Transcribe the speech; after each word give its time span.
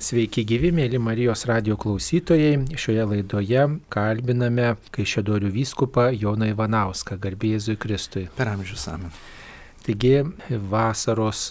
Sveiki 0.00 0.46
gyvi, 0.48 0.70
mėly 0.72 0.96
Marijos 0.96 1.42
radio 1.44 1.74
klausytojai. 1.76 2.54
Šioje 2.80 3.02
laidoje 3.04 3.66
kalbiname 3.92 4.70
Kaišėdorių 4.96 5.50
vyskupą 5.52 6.06
Joną 6.16 6.48
Ivanauską, 6.54 7.18
garbėzui 7.20 7.76
Kristui. 7.76 8.22
Per 8.38 8.48
amžius 8.48 8.86
amen. 8.88 9.12
Taigi 9.84 10.14
vasaros 10.72 11.42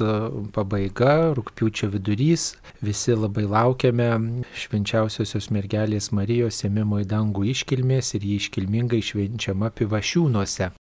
pabaiga, 0.57 1.13
rūpiučio 1.37 1.91
vidurys, 1.93 2.55
visi 2.81 3.13
labai 3.13 3.45
laukiame 3.45 4.09
švenčiausiosios 4.65 5.51
mergelės 5.53 6.09
Marijos 6.09 6.65
ėmimo 6.65 7.03
į 7.05 7.09
dangų 7.13 7.51
iškilmės 7.53 8.15
ir 8.17 8.25
jį 8.31 8.41
iškilmingai 8.41 9.05
švenčiama 9.05 9.69
pivašiūnuose 9.77 10.73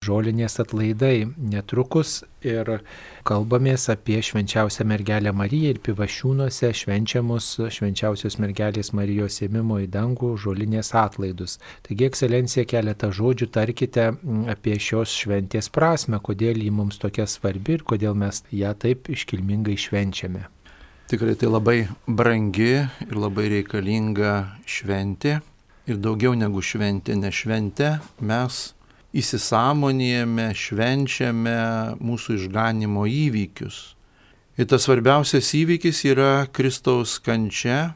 žolinės 0.00 0.54
atlaidai 0.62 1.26
netrukus 1.36 2.22
ir 2.40 2.68
kalbamės 3.28 3.82
apie 3.92 4.16
švenčiausią 4.24 4.86
mergelę 4.88 5.34
Mariją 5.36 5.74
ir 5.74 5.80
pivašiūnuose 5.84 6.70
švenčiamus 6.78 7.48
švenčiausios 7.76 8.38
mergelės 8.40 8.94
Marijos 8.96 9.36
ėmimo 9.44 9.76
į 9.84 9.90
dangų 9.92 10.30
žolinės 10.40 10.94
atlaidus. 10.96 11.58
Taigi, 11.84 12.08
ekscelencija, 12.08 12.64
keletą 12.72 13.12
žodžių 13.12 13.50
tarkite 13.52 14.08
apie 14.48 14.78
šios 14.80 15.12
šventės 15.20 15.68
prasme, 15.68 16.16
kodėl 16.16 16.64
ji 16.64 16.72
mums 16.72 16.96
tokia 17.04 17.28
svarbi 17.28 17.76
ir 17.76 17.84
kodėl 17.92 18.16
mes 18.24 18.40
ją 18.56 18.72
taip 18.80 19.12
iškilmingai 19.12 19.76
švenčiame. 19.76 20.46
Tikrai 21.12 21.36
tai 21.36 21.52
labai 21.52 21.78
brangi 22.08 22.72
ir 22.80 23.16
labai 23.20 23.50
reikalinga 23.58 24.34
šventė. 24.64 25.42
Ir 25.92 26.00
daugiau 26.00 26.32
negu 26.32 26.64
šventė, 26.64 27.20
ne 27.20 27.28
šventė, 27.34 27.98
mes 28.24 28.70
įsisamonėjame, 29.16 30.50
švenčiame 30.54 31.56
mūsų 31.98 32.36
išganimo 32.38 33.06
įvykius. 33.10 33.80
Ir 34.60 34.68
tas 34.70 34.84
svarbiausias 34.86 35.50
įvykis 35.56 36.04
yra 36.10 36.46
Kristaus 36.52 37.16
kančia, 37.22 37.94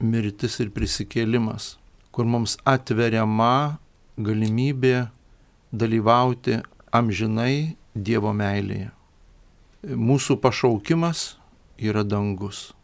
mirtis 0.00 0.60
ir 0.62 0.70
prisikėlimas, 0.72 1.76
kur 2.12 2.28
mums 2.28 2.56
atveriama 2.64 3.78
galimybė 4.16 5.08
dalyvauti 5.72 6.60
amžinai 6.94 7.76
Dievo 7.96 8.32
meilėje. 8.36 8.90
Mūsų 9.86 10.36
pašaukimas 10.42 11.38
yra 11.80 12.02
dangus. 12.04 12.74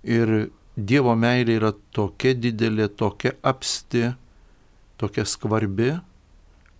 Ir 0.00 0.48
Dievo 0.76 1.12
meilė 1.16 1.58
yra 1.60 1.72
tokia 1.92 2.32
didelė, 2.36 2.88
tokia 2.88 3.34
apsti, 3.44 4.10
tokia 5.00 5.24
skvarbi, 5.28 5.94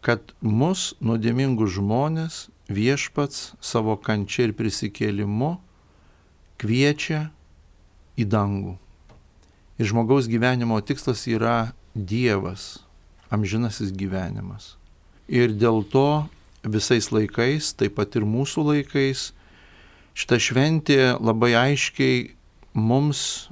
kad 0.06 0.30
mus, 0.38 0.92
nuodėmingus 1.02 1.74
žmonės, 1.80 2.46
viešpats 2.70 3.56
savo 3.58 3.96
kančia 3.98 4.46
ir 4.46 4.52
prisikėlimu 4.54 5.56
kviečia 6.62 7.26
į 8.14 8.26
dangų. 8.30 8.76
Ir 9.76 9.90
žmogaus 9.90 10.30
gyvenimo 10.30 10.78
tikslas 10.80 11.26
yra 11.28 11.72
Dievas, 11.96 12.84
amžinasis 13.34 13.90
gyvenimas. 13.90 14.76
Ir 15.26 15.50
dėl 15.56 15.82
to 15.90 16.28
visais 16.62 17.10
laikais, 17.10 17.72
taip 17.74 17.96
pat 17.98 18.14
ir 18.14 18.26
mūsų 18.28 18.66
laikais, 18.70 19.30
šita 20.14 20.38
šventė 20.38 21.00
labai 21.18 21.54
aiškiai 21.58 22.36
mums, 22.78 23.50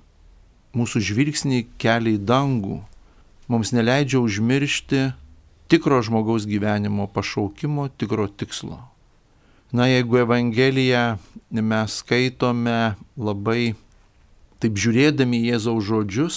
mūsų 0.76 1.02
žvilgsnį 1.10 1.64
kelia 1.82 2.14
į 2.14 2.22
dangų, 2.22 2.78
mums 3.50 3.74
neleidžia 3.74 4.22
užmiršti 4.22 5.02
tikro 5.68 6.00
žmogaus 6.02 6.46
gyvenimo 6.46 7.06
pašaukimo, 7.06 7.88
tikro 7.88 8.28
tikslo. 8.28 8.80
Na, 9.74 9.86
jeigu 9.90 10.22
Evangeliją 10.22 11.16
mes 11.50 12.00
skaitome 12.00 12.94
labai 13.16 13.74
taip 14.62 14.78
žiūrėdami 14.78 15.42
Jėzaus 15.48 15.84
žodžius, 15.88 16.36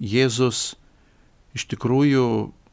Jėzus 0.00 0.74
iš 1.54 1.66
tikrųjų 1.70 2.26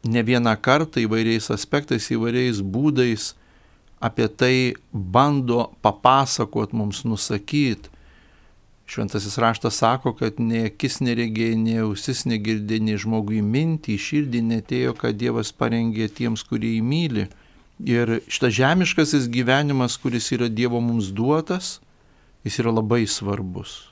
ne 0.10 0.24
vieną 0.26 0.56
kartą 0.62 1.02
įvairiais 1.04 1.52
aspektais, 1.54 2.10
įvairiais 2.14 2.62
būdais 2.66 3.32
apie 4.02 4.26
tai 4.28 4.56
bando 4.92 5.70
papasakot 5.86 6.74
mums, 6.74 7.04
nusakyti, 7.06 7.91
Šventasis 8.86 9.38
raštas 9.40 9.78
sako, 9.80 10.12
kad 10.20 10.40
nei 10.44 10.66
akis 10.68 11.00
neregėjo, 11.00 11.60
nei 11.60 11.78
ausis 11.84 12.26
negirdė, 12.28 12.82
nei 12.84 12.98
žmogui 13.00 13.40
mintį, 13.46 13.96
širdį 13.96 14.42
netėjo, 14.48 14.96
kad 15.00 15.16
Dievas 15.20 15.54
parengė 15.56 16.10
tiems, 16.12 16.44
kurie 16.44 16.74
jį 16.76 16.82
myli. 16.84 17.28
Ir 17.88 18.20
šitas 18.28 18.54
žemiškasis 18.58 19.30
gyvenimas, 19.32 19.96
kuris 20.02 20.28
yra 20.36 20.50
Dievo 20.52 20.82
mums 20.84 21.14
duotas, 21.16 21.80
jis 22.44 22.60
yra 22.62 22.74
labai 22.76 23.06
svarbus. 23.08 23.92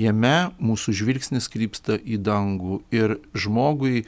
Jame 0.00 0.52
mūsų 0.56 0.94
žvilgsnis 0.96 1.46
krypsta 1.52 1.98
į 2.00 2.18
dangų 2.24 2.80
ir 2.92 3.18
žmogui 3.36 4.06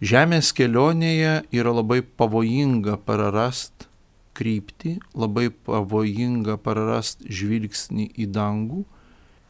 žemės 0.00 0.50
kelionėje 0.56 1.42
yra 1.52 1.74
labai 1.76 2.00
pavojinga 2.02 2.96
prarast 3.04 3.86
kryptį, 4.34 4.96
labai 5.14 5.50
pavojinga 5.52 6.56
prarast 6.64 7.22
žvilgsnį 7.28 8.08
į 8.16 8.28
dangų 8.34 8.82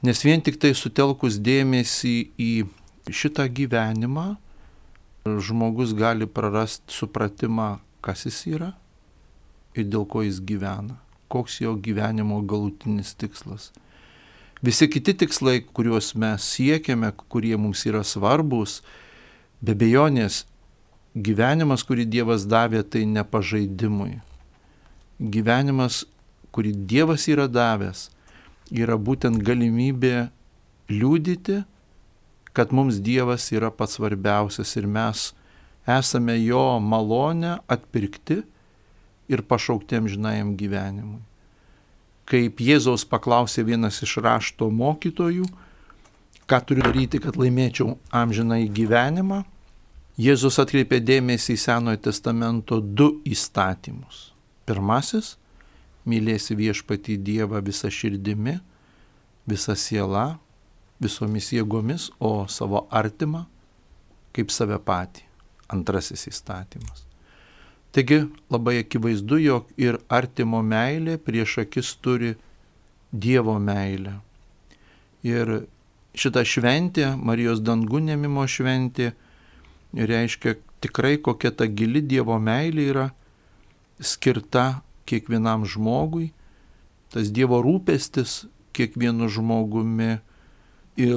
Nes 0.04 0.20
vien 0.20 0.42
tik 0.44 0.58
tai 0.60 0.74
sutelkus 0.76 1.38
dėmesį 1.40 2.16
į 2.36 2.50
šitą 3.08 3.46
gyvenimą, 3.48 4.34
žmogus 5.24 5.94
gali 5.96 6.26
prarasti 6.28 6.92
supratimą, 6.92 7.78
kas 8.04 8.26
jis 8.26 8.40
yra 8.50 8.74
ir 9.72 9.88
dėl 9.88 10.04
ko 10.04 10.20
jis 10.26 10.42
gyvena, 10.44 10.98
koks 11.32 11.62
jo 11.62 11.72
gyvenimo 11.80 12.42
galutinis 12.44 13.14
tikslas. 13.16 13.70
Visi 14.60 14.90
kiti 14.92 15.14
tikslai, 15.24 15.62
kuriuos 15.64 16.12
mes 16.20 16.52
siekiame, 16.52 17.08
kurie 17.32 17.56
mums 17.56 17.86
yra 17.88 18.04
svarbus, 18.04 18.82
be 19.64 19.72
bejonės 19.72 20.42
gyvenimas, 21.16 21.80
kurį 21.80 22.04
Dievas 22.12 22.44
davė, 22.44 22.84
tai 22.84 23.06
ne 23.08 23.24
pažaidimui. 23.24 24.18
Gyvenimas, 25.16 26.04
kurį 26.52 26.76
Dievas 26.92 27.24
yra 27.32 27.48
davęs, 27.48 28.10
yra 28.72 28.96
būtent 28.96 29.42
galimybė 29.44 30.28
liūdyti, 30.92 31.62
kad 32.54 32.72
mums 32.72 33.00
Dievas 33.02 33.50
yra 33.52 33.70
pats 33.74 33.98
svarbiausias 33.98 34.76
ir 34.78 34.86
mes 34.86 35.32
esame 35.90 36.36
jo 36.38 36.78
malonę 36.80 37.58
atpirkti 37.68 38.42
ir 39.28 39.42
pašauktiem 39.42 40.08
žinajam 40.08 40.54
gyvenimui. 40.56 41.20
Kaip 42.24 42.60
Jėzaus 42.64 43.04
paklausė 43.04 43.66
vienas 43.66 44.00
iš 44.04 44.16
rašto 44.24 44.70
mokytojų, 44.72 45.44
ką 46.48 46.60
turiu 46.64 46.84
daryti, 46.86 47.20
kad 47.20 47.36
laimėčiau 47.36 47.98
amžinai 48.12 48.64
gyvenimą, 48.72 49.42
Jėzus 50.14 50.60
atkreipė 50.62 51.00
dėmesį 51.02 51.56
į 51.56 51.58
Senojo 51.58 51.98
testamento 51.98 52.78
du 52.78 53.16
įstatymus. 53.26 54.30
Pirmasis 54.62 55.32
mylėsi 56.08 56.56
viešpatį 56.58 57.18
Dievą 57.24 57.60
visą 57.64 57.90
širdimi, 57.92 58.58
visą 59.48 59.76
sielą, 59.78 60.38
visomis 61.02 61.50
jėgomis, 61.52 62.10
o 62.20 62.46
savo 62.48 62.86
artimą 62.90 63.44
kaip 64.34 64.52
save 64.52 64.78
patį. 64.82 65.24
Antrasis 65.72 66.26
įstatymas. 66.28 67.06
Taigi 67.94 68.24
labai 68.52 68.80
akivaizdu, 68.82 69.38
jog 69.40 69.70
ir 69.80 69.96
artimo 70.12 70.60
meilė 70.66 71.16
prieš 71.22 71.60
akis 71.62 71.94
turi 72.02 72.34
Dievo 73.14 73.54
meilę. 73.62 74.16
Ir 75.24 75.52
šita 76.18 76.42
šventė, 76.44 77.12
Marijos 77.16 77.62
dangų 77.64 78.02
nemimo 78.10 78.44
šventė, 78.50 79.12
reiškia 79.94 80.56
tikrai 80.82 81.16
kokia 81.22 81.54
ta 81.54 81.68
gili 81.70 82.02
Dievo 82.02 82.36
meilė 82.42 82.88
yra 82.90 83.06
skirta 84.02 84.82
kiekvienam 85.08 85.64
žmogui, 85.68 86.32
tas 87.12 87.30
Dievo 87.32 87.60
rūpestis 87.64 88.44
kiekvienu 88.74 89.28
žmogumi 89.30 90.18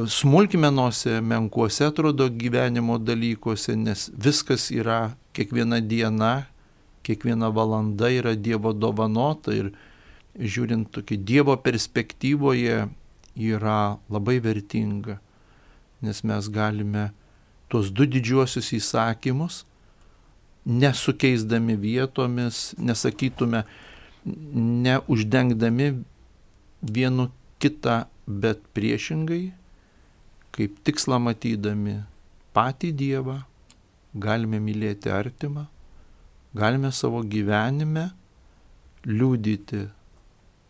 smulkmenuose, 0.10 1.22
menkuose 1.22 1.86
atrodo 1.86 2.30
gyvenimo 2.30 2.98
dalykuose, 2.98 3.76
nes 3.78 4.08
viskas 4.14 4.70
yra, 4.74 5.14
kiekviena 5.38 5.80
diena, 5.82 6.48
kiekviena 7.06 7.50
valanda 7.54 8.10
yra 8.14 8.34
Dievo 8.36 8.74
dovanota 8.74 9.54
ir 9.54 9.72
žiūrint 10.38 10.90
tokį 10.94 11.20
Dievo 11.26 11.58
perspektyvoje 11.62 12.88
yra 13.38 13.80
labai 14.10 14.38
vertinga, 14.42 15.20
nes 16.02 16.24
mes 16.26 16.50
galime 16.54 17.10
tuos 17.70 17.90
du 17.94 18.06
didžiuosius 18.10 18.74
įsakymus 18.78 19.64
nesukeisdami 20.68 21.76
vietomis, 21.80 22.76
nesakytume, 22.78 23.64
neuždengdami 24.28 26.04
vienu 26.82 27.30
kitą, 27.62 28.06
bet 28.28 28.60
priešingai, 28.76 29.54
kaip 30.52 30.80
tikslą 30.84 31.20
matydami 31.24 32.02
patį 32.56 32.92
Dievą, 32.98 33.38
galime 34.18 34.60
mylėti 34.60 35.12
artimą, 35.14 35.68
galime 36.58 36.92
savo 36.92 37.22
gyvenime 37.24 38.10
liūdyti 39.08 39.86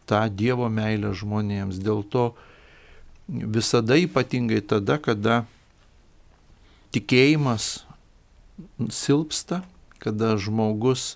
tą 0.08 0.22
Dievo 0.30 0.70
meilę 0.70 1.14
žmonėms. 1.18 1.80
Dėl 1.82 2.04
to 2.08 2.32
visada 3.28 3.98
ypatingai 4.00 4.62
tada, 4.62 5.00
kada 5.02 5.44
tikėjimas 6.96 7.88
silpsta, 8.94 9.64
kada 10.00 10.36
žmogus 10.40 11.16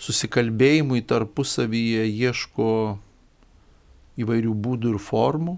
susikalbėjimui 0.00 1.02
tarpusavyje 1.08 2.04
ieško 2.10 2.68
įvairių 4.20 4.52
būdų 4.66 4.94
ir 4.94 5.00
formų, 5.02 5.56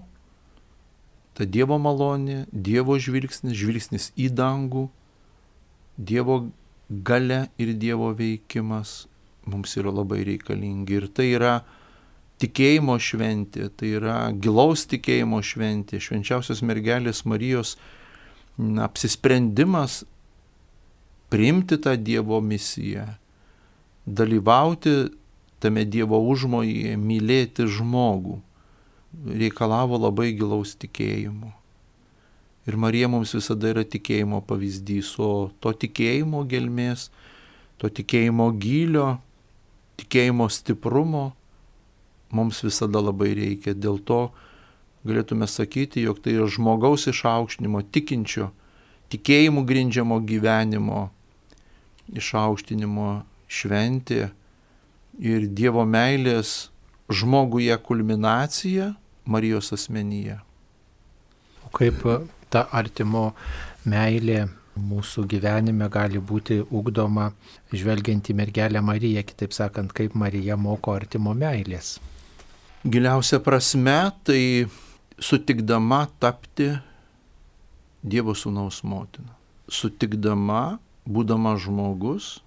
ta 1.35 1.47
Dievo 1.47 1.79
malonė, 1.79 2.45
Dievo 2.51 2.97
žvilgsnis, 2.99 3.55
žvilgsnis 3.55 4.09
į 4.19 4.29
dangų, 4.35 4.87
Dievo 5.99 6.41
gale 6.89 7.47
ir 7.59 7.73
Dievo 7.79 8.11
veikimas 8.15 9.05
mums 9.49 9.75
yra 9.79 9.91
labai 9.93 10.23
reikalingi. 10.27 10.99
Ir 10.99 11.07
tai 11.15 11.29
yra 11.35 11.53
tikėjimo 12.39 12.95
šventė, 13.01 13.69
tai 13.75 13.93
yra 13.99 14.17
gilaus 14.31 14.85
tikėjimo 14.89 15.41
šventė, 15.43 15.99
švenčiausios 16.03 16.63
mergelės 16.65 17.25
Marijos 17.27 17.75
na, 18.57 18.87
apsisprendimas 18.87 20.03
priimti 21.29 21.77
tą 21.81 21.95
Dievo 21.99 22.39
misiją, 22.41 23.05
dalyvauti 24.09 25.09
tame 25.59 25.85
Dievo 25.85 26.19
užmojyje, 26.31 26.95
mylėti 26.97 27.67
žmogų, 27.67 28.39
reikalavo 29.41 29.99
labai 29.99 30.31
gilaus 30.37 30.75
tikėjimo. 30.79 31.51
Ir 32.69 32.77
Marija 32.77 33.09
mums 33.09 33.33
visada 33.33 33.71
yra 33.71 33.83
tikėjimo 33.87 34.43
pavyzdys, 34.45 35.15
o 35.19 35.49
to 35.59 35.73
tikėjimo 35.73 36.43
gelmės, 36.49 37.07
to 37.81 37.89
tikėjimo 37.89 38.51
gylio, 38.61 39.17
tikėjimo 39.99 40.47
stiprumo 40.53 41.31
mums 42.35 42.61
visada 42.63 43.01
labai 43.01 43.33
reikia. 43.37 43.73
Dėl 43.73 43.97
to 44.05 44.27
galėtume 45.07 45.47
sakyti, 45.49 46.03
jog 46.05 46.21
tai 46.23 46.35
yra 46.37 46.47
žmogaus 46.51 47.07
išaukštinimo, 47.09 47.81
tikinčio, 47.89 48.51
tikėjimų 49.09 49.65
grindžiamo 49.65 50.19
gyvenimo 50.27 51.07
išaukštinimo 52.19 53.09
šventė 53.49 54.29
ir 55.19 55.47
Dievo 55.49 55.83
meilės 55.85 56.69
žmoguje 57.09 57.75
kulminacija 57.83 58.93
Marijos 59.25 59.73
asmenyje. 59.73 60.37
O 61.65 61.73
kaip 61.73 62.05
ta 62.49 62.65
artimo 62.73 63.31
meilė 63.89 64.45
mūsų 64.79 65.25
gyvenime 65.29 65.89
gali 65.91 66.21
būti 66.21 66.61
ugdoma 66.63 67.31
žvelgiant 67.73 68.29
į 68.31 68.35
mergelę 68.37 68.81
Mariją, 68.85 69.23
kitaip 69.27 69.53
sakant, 69.53 69.91
kaip 69.93 70.15
Marija 70.15 70.57
moko 70.57 70.95
artimo 70.95 71.33
meilės. 71.35 71.97
Giliausia 72.87 73.41
prasme 73.43 73.97
tai 74.23 74.43
sutikdama 75.19 76.05
tapti 76.19 76.71
Dievo 77.99 78.31
sūnaus 78.31 78.79
motina. 78.87 79.33
Sutikdama, 79.67 80.79
būdama 81.03 81.57
žmogus, 81.59 82.37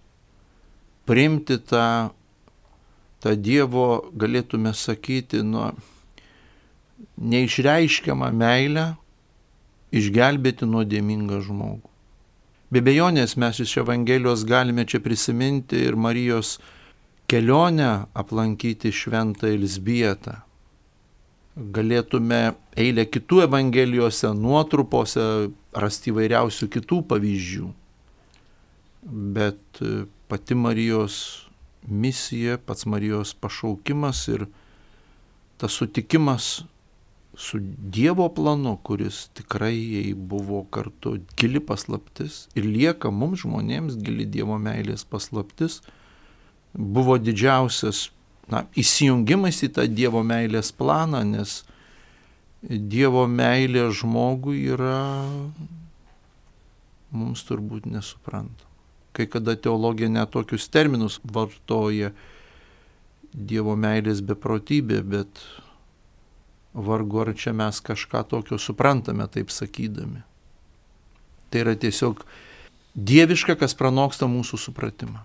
priimti 1.08 1.58
tą, 1.58 2.10
tą 3.22 3.34
Dievo, 3.36 4.10
galėtume 4.14 4.74
sakyti, 4.76 5.42
nuo 5.46 5.70
neišreiškiamą 7.18 8.30
meilę, 8.34 8.92
išgelbėti 9.92 10.68
nuodėmingą 10.68 11.40
žmogų. 11.44 11.88
Be 12.72 12.80
bejonės 12.80 13.34
mes 13.36 13.58
iš 13.60 13.74
Evangelijos 13.82 14.46
galime 14.48 14.86
čia 14.88 15.02
prisiminti 15.04 15.82
ir 15.84 15.98
Marijos 16.00 16.54
kelionę 17.28 18.06
aplankyti 18.16 18.92
šventą 18.92 19.50
Elsbietą. 19.52 20.38
Galėtume 21.52 22.54
eilę 22.80 23.04
kitų 23.12 23.42
Evangelijose, 23.44 24.30
nuotrupose 24.32 25.26
rasti 25.76 26.14
įvairiausių 26.14 26.70
kitų 26.72 27.02
pavyzdžių. 27.10 27.68
Bet 29.36 29.82
pati 30.32 30.54
Marijos 30.56 31.16
misija, 31.84 32.56
pats 32.58 32.86
Marijos 32.86 33.34
pašaukimas 33.34 34.28
ir 34.32 34.46
tas 35.60 35.76
sutikimas 35.76 36.62
su 37.34 37.58
Dievo 37.96 38.28
planu, 38.28 38.78
kuris 38.82 39.28
tikrai 39.34 40.14
buvo 40.16 40.62
kartu 40.64 41.18
gili 41.36 41.60
paslaptis 41.60 42.46
ir 42.54 42.64
lieka 42.64 43.12
mums 43.12 43.44
žmonėms 43.44 44.00
gili 44.00 44.24
Dievo 44.24 44.56
meilės 44.56 45.04
paslaptis, 45.04 45.82
buvo 46.72 47.18
didžiausias 47.20 48.06
na, 48.48 48.64
įsijungimas 48.72 49.60
į 49.68 49.72
tą 49.76 49.84
Dievo 50.00 50.24
meilės 50.24 50.72
planą, 50.72 51.26
nes 51.28 51.60
Dievo 52.64 53.28
meilė 53.28 53.90
žmogui 54.00 54.64
yra 54.72 54.98
mums 57.12 57.44
turbūt 57.44 57.84
nesupranta. 57.84 58.71
Kai 59.12 59.26
kada 59.28 59.56
teologija 59.56 60.08
netokius 60.08 60.68
terminus 60.72 61.20
vartoja 61.24 62.12
Dievo 63.32 63.72
meilės 63.80 64.20
beprotybė, 64.28 64.98
bet 65.08 65.40
vargu 66.74 67.22
ar 67.22 67.32
čia 67.32 67.54
mes 67.56 67.80
kažką 67.80 68.24
tokio 68.28 68.58
suprantame 68.60 69.24
taip 69.32 69.48
sakydami. 69.48 70.20
Tai 71.48 71.62
yra 71.64 71.72
tiesiog 71.76 72.24
dieviška, 72.92 73.56
kas 73.60 73.76
pranoksta 73.76 74.28
mūsų 74.28 74.60
supratimą. 74.60 75.24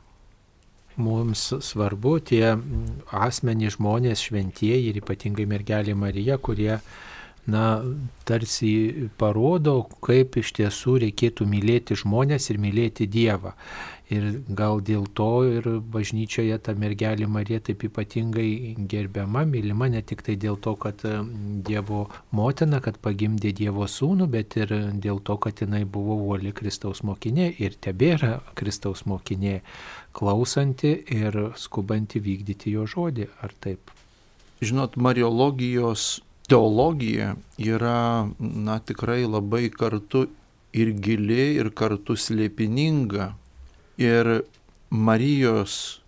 Mums 0.98 1.52
svarbu 1.62 2.16
tie 2.26 2.56
asmenys 3.14 3.76
žmonės 3.76 4.24
šventieji 4.28 4.90
ir 4.90 5.02
ypatingai 5.04 5.46
mergelė 5.46 5.94
Marija, 5.96 6.40
kurie 6.42 6.80
na, 7.48 7.82
tarsi 8.28 9.10
parodo, 9.18 9.82
kaip 10.04 10.36
iš 10.42 10.52
tiesų 10.60 10.98
reikėtų 11.06 11.48
mylėti 11.48 11.96
žmonės 12.00 12.50
ir 12.52 12.60
mylėti 12.60 13.08
Dievą. 13.08 13.54
Ir 14.12 14.26
gal 14.56 14.80
dėl 14.88 15.04
to 15.20 15.44
ir 15.44 15.66
bažnyčioje 15.92 16.56
ta 16.64 16.72
mergelė 16.80 17.28
Marija 17.28 17.60
taip 17.60 17.82
ypatingai 17.90 18.76
gerbiama, 18.88 19.44
mylima 19.48 19.90
ne 19.92 20.00
tik 20.00 20.24
tai 20.24 20.38
dėl 20.40 20.56
to, 20.64 20.78
kad 20.80 21.04
e, 21.04 21.18
Dievo 21.68 22.06
motina, 22.32 22.80
kad 22.84 23.02
pagimdė 23.04 23.52
Dievo 23.56 23.88
sūnų, 23.92 24.30
bet 24.32 24.56
ir 24.60 24.72
dėl 25.04 25.20
to, 25.28 25.36
kad 25.44 25.60
jinai 25.64 25.84
buvo 25.84 26.16
uoli 26.24 26.56
Kristaus 26.56 27.04
mokinė 27.04 27.50
ir 27.60 27.76
tebėra 27.84 28.38
Kristaus 28.56 29.04
mokinė, 29.08 29.60
klausanti 30.16 30.94
ir 31.12 31.42
skubanti 31.60 32.24
vykdyti 32.24 32.78
jo 32.78 32.88
žodį. 32.88 33.28
Ar 33.44 33.56
taip? 33.60 33.92
Žinot, 34.64 34.96
Mariologijos 34.96 36.22
teologija 36.48 37.36
yra, 37.60 38.30
na, 38.40 38.80
tikrai 38.80 39.26
labai 39.28 39.68
kartu 39.74 40.28
ir 40.74 40.94
gili, 40.94 41.58
ir 41.60 41.72
kartu 41.76 42.16
slėpininga. 42.18 43.34
Ir 43.98 44.44
Marijos 44.90 46.00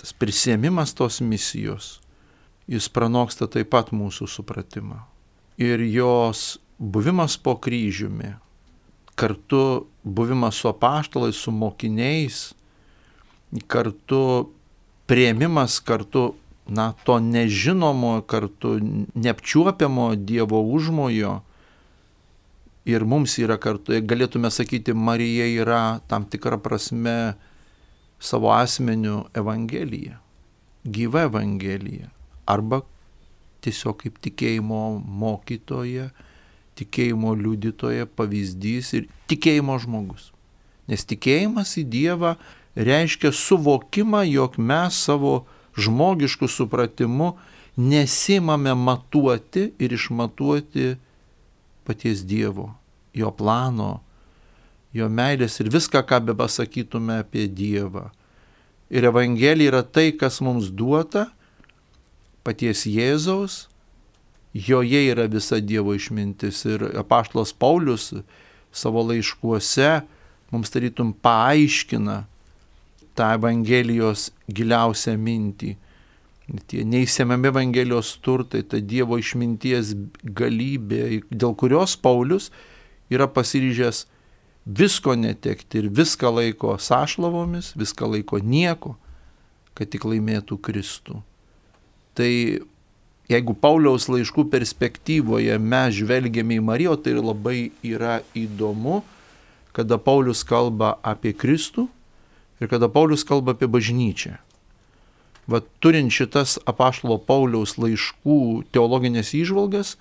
tas 0.00 0.14
prisėmimas 0.16 0.94
tos 0.96 1.20
misijos, 1.24 1.98
jis 2.70 2.88
pranoksta 2.92 3.48
taip 3.50 3.70
pat 3.74 3.92
mūsų 3.92 4.28
supratimą. 4.30 5.02
Ir 5.60 5.82
jos 5.86 6.58
buvimas 6.78 7.36
po 7.38 7.54
kryžiumi, 7.60 8.34
kartu 9.14 9.86
buvimas 10.04 10.58
su 10.60 10.68
apaštalais, 10.68 11.36
su 11.36 11.52
mokiniais, 11.54 12.52
kartu 13.70 14.50
prieimimas, 15.06 15.78
kartu 15.80 16.32
na, 16.66 16.92
to 17.04 17.18
nežinomo, 17.20 18.22
kartu 18.26 18.78
neapčiuopiamo 19.14 20.14
Dievo 20.16 20.62
užmojo. 20.62 21.40
Ir 22.84 23.04
mums 23.08 23.38
yra 23.40 23.56
kartu, 23.56 23.96
galėtume 24.04 24.50
sakyti, 24.52 24.92
Marija 24.92 25.46
yra 25.48 26.00
tam 26.08 26.26
tikra 26.28 26.58
prasme 26.60 27.34
savo 28.20 28.52
asmeniu 28.52 29.24
Evangelija, 29.36 30.18
gyva 30.84 31.24
Evangelija. 31.28 32.10
Arba 32.44 32.82
tiesiog 33.64 34.02
kaip 34.02 34.20
tikėjimo 34.24 35.00
mokytoja, 35.00 36.10
tikėjimo 36.76 37.32
liudytoja, 37.38 38.08
pavyzdys 38.18 38.92
ir 38.98 39.08
tikėjimo 39.30 39.78
žmogus. 39.80 40.30
Nes 40.90 41.04
tikėjimas 41.08 41.76
į 41.80 41.86
Dievą 41.88 42.34
reiškia 42.76 43.32
suvokimą, 43.32 44.24
jog 44.28 44.58
mes 44.58 44.98
savo 45.06 45.44
žmogišku 45.76 46.48
supratimu 46.48 47.34
nesimame 47.76 48.74
matuoti 48.74 49.72
ir 49.78 49.92
išmatuoti 49.92 50.94
paties 51.84 52.24
Dievo, 52.24 52.70
jo 53.14 53.30
plano, 53.34 54.00
jo 54.94 55.08
meilės 55.10 55.58
ir 55.60 55.70
viską, 55.74 56.04
ką 56.06 56.20
be 56.24 56.36
pasakytume 56.38 57.20
apie 57.24 57.48
Dievą. 57.50 58.08
Ir 58.94 59.08
Evangelija 59.10 59.72
yra 59.72 59.82
tai, 59.82 60.12
kas 60.14 60.40
mums 60.44 60.70
duota, 60.70 61.26
paties 62.46 62.84
Jėzaus, 62.86 63.64
joje 64.54 65.00
yra 65.10 65.26
visa 65.30 65.58
Dievo 65.60 65.96
išmintis. 65.96 66.62
Ir 66.68 66.86
apaštlas 67.00 67.52
Paulius 67.52 68.12
savo 68.74 69.02
laiškuose 69.08 70.04
mums 70.54 70.70
tarytum 70.70 71.10
paaiškina, 71.24 72.24
tą 73.14 73.30
Evangelijos 73.38 74.30
giliausią 74.50 75.16
mintį. 75.18 75.76
tie 76.66 76.84
neįsiemiami 76.84 77.48
Evangelijos 77.48 78.18
turtai, 78.20 78.62
ta 78.62 78.76
Dievo 78.76 79.16
išminties 79.18 79.94
galybė, 80.22 81.22
dėl 81.30 81.54
kurios 81.56 81.96
Paulius 81.96 82.50
yra 83.08 83.26
pasiryžęs 83.26 84.04
visko 84.66 85.14
netekti 85.14 85.78
ir 85.78 85.88
viską 85.88 86.34
laiko 86.36 86.76
sąšlavomis, 86.78 87.72
viską 87.76 88.10
laiko 88.12 88.38
nieko, 88.38 88.96
kad 89.74 89.88
tik 89.88 90.04
laimėtų 90.04 90.58
Kristų. 90.60 91.22
Tai 92.14 92.30
jeigu 93.28 93.56
Pauliaus 93.56 94.08
laiškų 94.12 94.46
perspektyvoje 94.52 95.56
mes 95.58 95.96
žvelgiame 95.96 96.60
į 96.60 96.64
Mariją, 96.64 96.96
tai 97.00 97.16
labai 97.16 97.72
yra 97.82 98.20
įdomu, 98.36 99.02
kada 99.72 99.98
Paulius 99.98 100.44
kalba 100.46 100.98
apie 101.02 101.32
Kristų 101.32 101.88
ir 102.60 102.70
kada 102.70 102.88
Paulius 102.88 103.24
kalba 103.26 103.54
apie 103.54 103.68
bažnyčią. 103.70 104.36
Va 105.50 105.60
turint 105.82 106.12
šitas 106.12 106.56
apaštalo 106.64 107.18
Pauliaus 107.20 107.76
laiškų 107.76 108.64
teologinės 108.72 109.34
įžvalgas, 109.36 109.96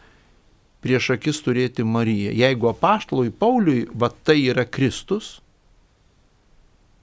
prieš 0.83 1.13
akis 1.17 1.41
turėti 1.43 1.83
Mariją. 1.87 2.31
Jeigu 2.35 2.69
apaštalui 2.71 3.31
Pauliui 3.31 3.85
va 3.91 4.11
tai 4.11 4.39
yra 4.51 4.63
Kristus, 4.67 5.39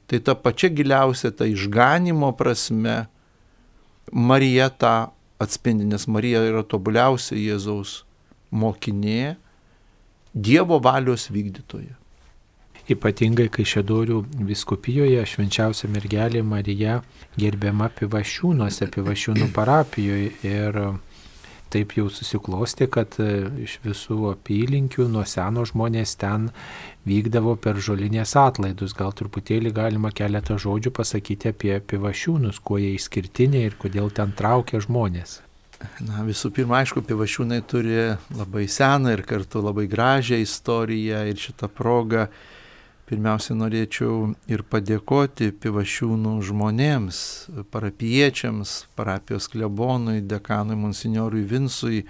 tai 0.09 0.21
ta 0.25 0.35
pačia 0.35 0.73
giliausia, 0.73 1.31
ta 1.31 1.49
išganimo 1.49 2.33
prasme, 2.37 3.05
Marija 4.11 4.71
tą 4.75 4.95
atspindi, 5.39 5.87
nes 5.87 6.09
Marija 6.11 6.43
yra 6.49 6.65
tobuliausia 6.67 7.39
Jėzaus 7.39 8.03
mokinė, 8.51 9.37
Dievo 10.31 10.77
valios 10.79 11.27
vykdytoja. 11.27 12.00
Ypatingai, 12.91 13.47
kai 13.55 13.63
Šedorių 13.69 14.25
viskupijoje 14.49 15.23
švenčiausia 15.29 15.91
mergelė 15.93 16.43
Marija 16.43 16.97
gerbiama 17.39 17.87
Pivašiūnuose, 17.95 18.89
Pivašiūnų 18.91 19.47
parapijoje 19.55 20.33
ir 20.49 20.81
taip 21.71 21.95
jau 21.95 22.09
susiklosti, 22.11 22.89
kad 22.91 23.15
iš 23.63 23.77
visų 23.85 24.33
apylinkių 24.33 25.07
nuo 25.13 25.23
seno 25.29 25.63
žmonės 25.69 26.17
ten 26.19 26.49
vykdavo 27.07 27.55
per 27.63 27.79
žolinės 27.79 28.35
atlaidus. 28.41 28.97
Gal 28.99 29.15
truputėlį 29.15 29.71
galima 29.77 30.11
keletą 30.11 30.59
žodžių 30.59 30.91
pasakyti 30.99 31.55
apie 31.55 31.77
pivašiūnus, 31.79 32.59
kuo 32.59 32.81
jie 32.83 32.97
išskirtiniai 32.97 33.71
ir 33.71 33.79
kodėl 33.79 34.11
ten 34.11 34.35
traukia 34.35 34.83
žmonės. 34.83 35.39
Na, 36.05 36.25
visų 36.27 36.51
pirma, 36.53 36.83
aišku, 36.83 37.01
pivašiūnai 37.09 37.63
turi 37.71 38.11
labai 38.37 38.67
seną 38.69 39.15
ir 39.15 39.23
kartu 39.29 39.63
labai 39.65 39.87
gražią 39.89 40.43
istoriją 40.43 41.23
ir 41.31 41.39
šitą 41.41 41.71
progą 41.73 42.27
Pirmiausia, 43.11 43.57
norėčiau 43.59 44.37
ir 44.47 44.61
padėkoti 44.71 45.49
pivašiūnų 45.59 46.37
žmonėms, 46.47 47.17
parapiečiams, 47.75 48.75
parapijos 48.95 49.49
klebonui, 49.51 50.21
dekanui, 50.23 50.77
monsignoriui 50.79 51.43
Vinsui, 51.51 52.05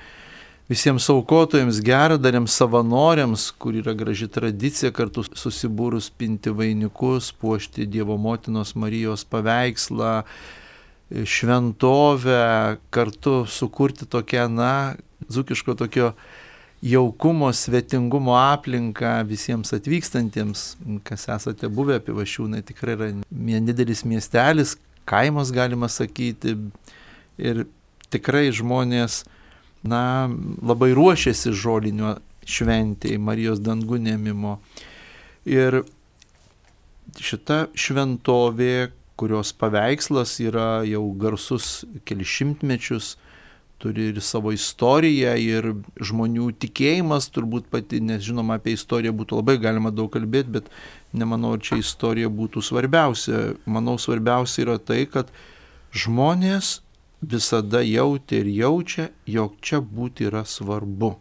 visiems 0.69 1.07
aukotojams, 1.09 1.79
geradariams, 1.87 2.53
savanoriams, 2.53 3.47
kur 3.57 3.79
yra 3.81 3.95
graži 3.97 4.29
tradicija 4.29 4.93
kartu 4.93 5.25
susibūrus 5.25 6.11
pinti 6.21 6.53
vainikus, 6.53 7.31
puošti 7.33 7.89
Dievo 7.89 8.19
motinos 8.21 8.75
Marijos 8.77 9.25
paveikslą, 9.25 10.19
šventovę, 11.25 12.77
kartu 12.93 13.47
sukurti 13.49 14.05
tokią, 14.05 14.51
na, 14.53 14.75
zukiško 15.33 15.81
tokio 15.81 16.13
jaukumo, 16.83 17.53
svetingumo 17.53 18.37
aplinką 18.39 19.21
visiems 19.29 19.73
atvykstantiems, 19.77 20.77
kas 21.05 21.29
esate 21.29 21.69
buvę 21.69 21.99
apie 22.01 22.15
Vašiūnai, 22.17 22.63
tikrai 22.65 22.97
yra 22.97 23.11
nedidelis 23.31 24.05
miestelis, 24.09 24.77
kaimas 25.09 25.53
galima 25.53 25.91
sakyti. 25.93 26.57
Ir 27.41 27.67
tikrai 28.13 28.49
žmonės, 28.53 29.25
na, 29.85 30.29
labai 30.65 30.93
ruošiasi 30.97 31.53
žolinio 31.57 32.17
šventėjai, 32.49 33.21
Marijos 33.21 33.61
dangų 33.65 34.01
nemimo. 34.09 34.59
Ir 35.49 35.83
šita 37.21 37.67
šventovė, 37.77 38.91
kurios 39.21 39.53
paveikslas 39.53 40.39
yra 40.41 40.81
jau 40.89 41.03
garsus 41.21 41.83
kelišimtmečius, 42.09 43.19
turi 43.81 44.11
ir 44.13 44.21
savo 44.21 44.53
istoriją, 44.53 45.33
ir 45.41 45.71
žmonių 46.05 46.51
tikėjimas 46.61 47.31
turbūt 47.33 47.71
pati, 47.73 48.03
nes 48.05 48.21
žinoma, 48.27 48.59
apie 48.61 48.75
istoriją 48.77 49.15
būtų 49.17 49.41
labai 49.41 49.57
galima 49.63 49.93
daug 49.95 50.11
kalbėti, 50.13 50.53
bet 50.59 50.69
nemanau, 51.17 51.55
ar 51.57 51.65
čia 51.65 51.81
istorija 51.81 52.29
būtų 52.29 52.63
svarbiausia. 52.65 53.41
Manau, 53.65 53.97
svarbiausia 53.97 54.67
yra 54.67 54.77
tai, 54.77 55.07
kad 55.09 55.33
žmonės 55.97 56.81
visada 57.21 57.81
jautė 57.85 58.43
ir 58.45 58.53
jaučia, 58.61 59.09
jog 59.27 59.57
čia 59.65 59.81
būti 59.81 60.29
yra 60.29 60.45
svarbu. 60.45 61.15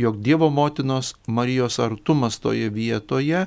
Jog 0.00 0.18
Dievo 0.24 0.48
motinos 0.50 1.14
Marijos 1.26 1.78
artumas 1.78 2.40
toje 2.42 2.70
vietoje 2.72 3.44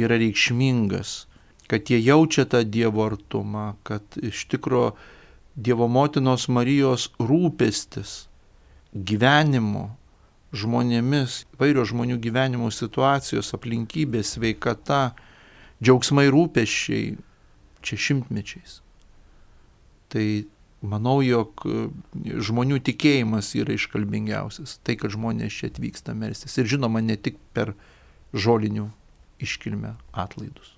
yra 0.00 0.16
reikšmingas, 0.22 1.26
kad 1.68 1.90
jie 1.90 1.98
jaučia 2.00 2.46
tą 2.46 2.62
Dievo 2.64 3.04
artumą, 3.04 3.74
kad 3.84 4.02
iš 4.22 4.46
tikrųjų 4.54 4.94
Dievo 5.52 5.88
motinos 5.88 6.46
Marijos 6.48 7.10
rūpestis 7.20 8.26
gyvenimu 8.92 9.90
žmonėmis, 10.52 11.42
vairios 11.60 11.90
žmonių 11.92 12.18
gyvenimo 12.20 12.68
situacijos, 12.72 13.52
aplinkybės, 13.56 14.34
sveikata, 14.36 15.12
džiaugsmai 15.84 16.28
rūpeščiai 16.32 17.14
čia 17.82 18.00
šimtmečiais. 18.06 18.80
Tai 20.12 20.26
manau, 20.84 21.20
jog 21.24 21.64
žmonių 22.48 22.82
tikėjimas 22.84 23.54
yra 23.58 23.76
iškalbingiausias. 23.76 24.76
Tai, 24.84 24.98
kad 25.00 25.14
žmonės 25.14 25.56
čia 25.56 25.72
atvyksta 25.72 26.16
melstis. 26.16 26.58
Ir 26.60 26.68
žinoma, 26.76 27.00
ne 27.04 27.16
tik 27.16 27.40
per 27.56 27.74
žolinių 28.32 28.90
iškilmę 29.42 29.96
atlaidus. 30.12 30.76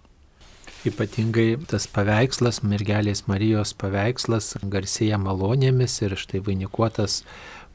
Ypatingai 0.84 1.56
tas 1.64 1.86
paveikslas, 1.88 2.58
mergelės 2.60 3.22
Marijos 3.24 3.70
paveikslas, 3.80 4.50
garsėja 4.68 5.16
malonėmis 5.16 5.94
ir 6.04 6.12
štai 6.20 6.42
vainikuotas 6.44 7.22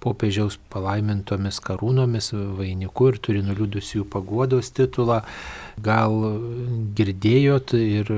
popiežiaus 0.03 0.59
palaimintomis 0.69 1.57
karūnomis 1.65 2.29
vainiku 2.59 3.09
ir 3.09 3.17
turi 3.17 3.41
nuliūdusių 3.47 4.05
paguodos 4.13 4.69
titulą. 4.77 5.23
Gal 5.81 6.15
girdėjot 6.99 7.73
ir 7.79 8.13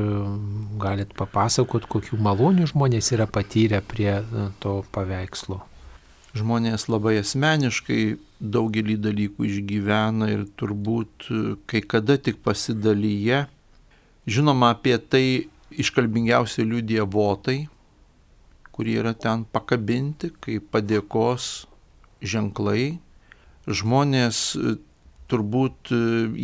galit 0.81 1.15
papasakot, 1.17 1.87
kokių 1.87 2.19
malonių 2.21 2.67
žmonės 2.73 3.13
yra 3.15 3.29
patyrę 3.31 3.79
prie 3.87 4.19
to 4.59 4.81
paveikslo. 4.91 5.61
Žmonės 6.35 6.89
labai 6.91 7.17
asmeniškai 7.21 8.03
daugelį 8.41 8.99
dalykų 9.07 9.47
išgyvena 9.47 10.29
ir 10.35 10.45
turbūt 10.59 11.31
kai 11.71 11.83
kada 11.95 12.19
tik 12.19 12.43
pasidalyje 12.43 13.45
Žinoma, 14.29 14.75
apie 14.75 14.99
tai 15.01 15.25
iškalbingiausiai 15.81 16.67
liūdė 16.67 17.05
votai, 17.09 17.63
kurie 18.75 18.99
yra 19.01 19.15
ten 19.17 19.47
pakabinti 19.49 20.29
kaip 20.43 20.67
padėkos 20.73 21.65
ženklai. 22.21 22.99
Žmonės 23.65 24.41
e, 24.57 24.75
turbūt 25.31 25.89
e, 25.95 26.01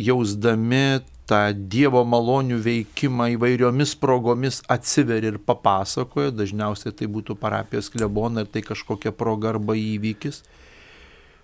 jausdami 0.08 1.00
tą 1.28 1.40
Dievo 1.70 2.02
malonių 2.08 2.58
veikimą 2.64 3.28
įvairiomis 3.34 3.92
progomis 4.00 4.62
atsiveria 4.70 5.34
ir 5.34 5.38
papasakoja, 5.38 6.32
dažniausiai 6.32 6.94
tai 6.96 7.08
būtų 7.12 7.36
parapijos 7.38 7.92
klebona 7.92 8.42
ir 8.42 8.50
tai 8.52 8.64
kažkokia 8.64 9.12
proga 9.12 9.52
arba 9.52 9.76
įvykis. 9.78 10.40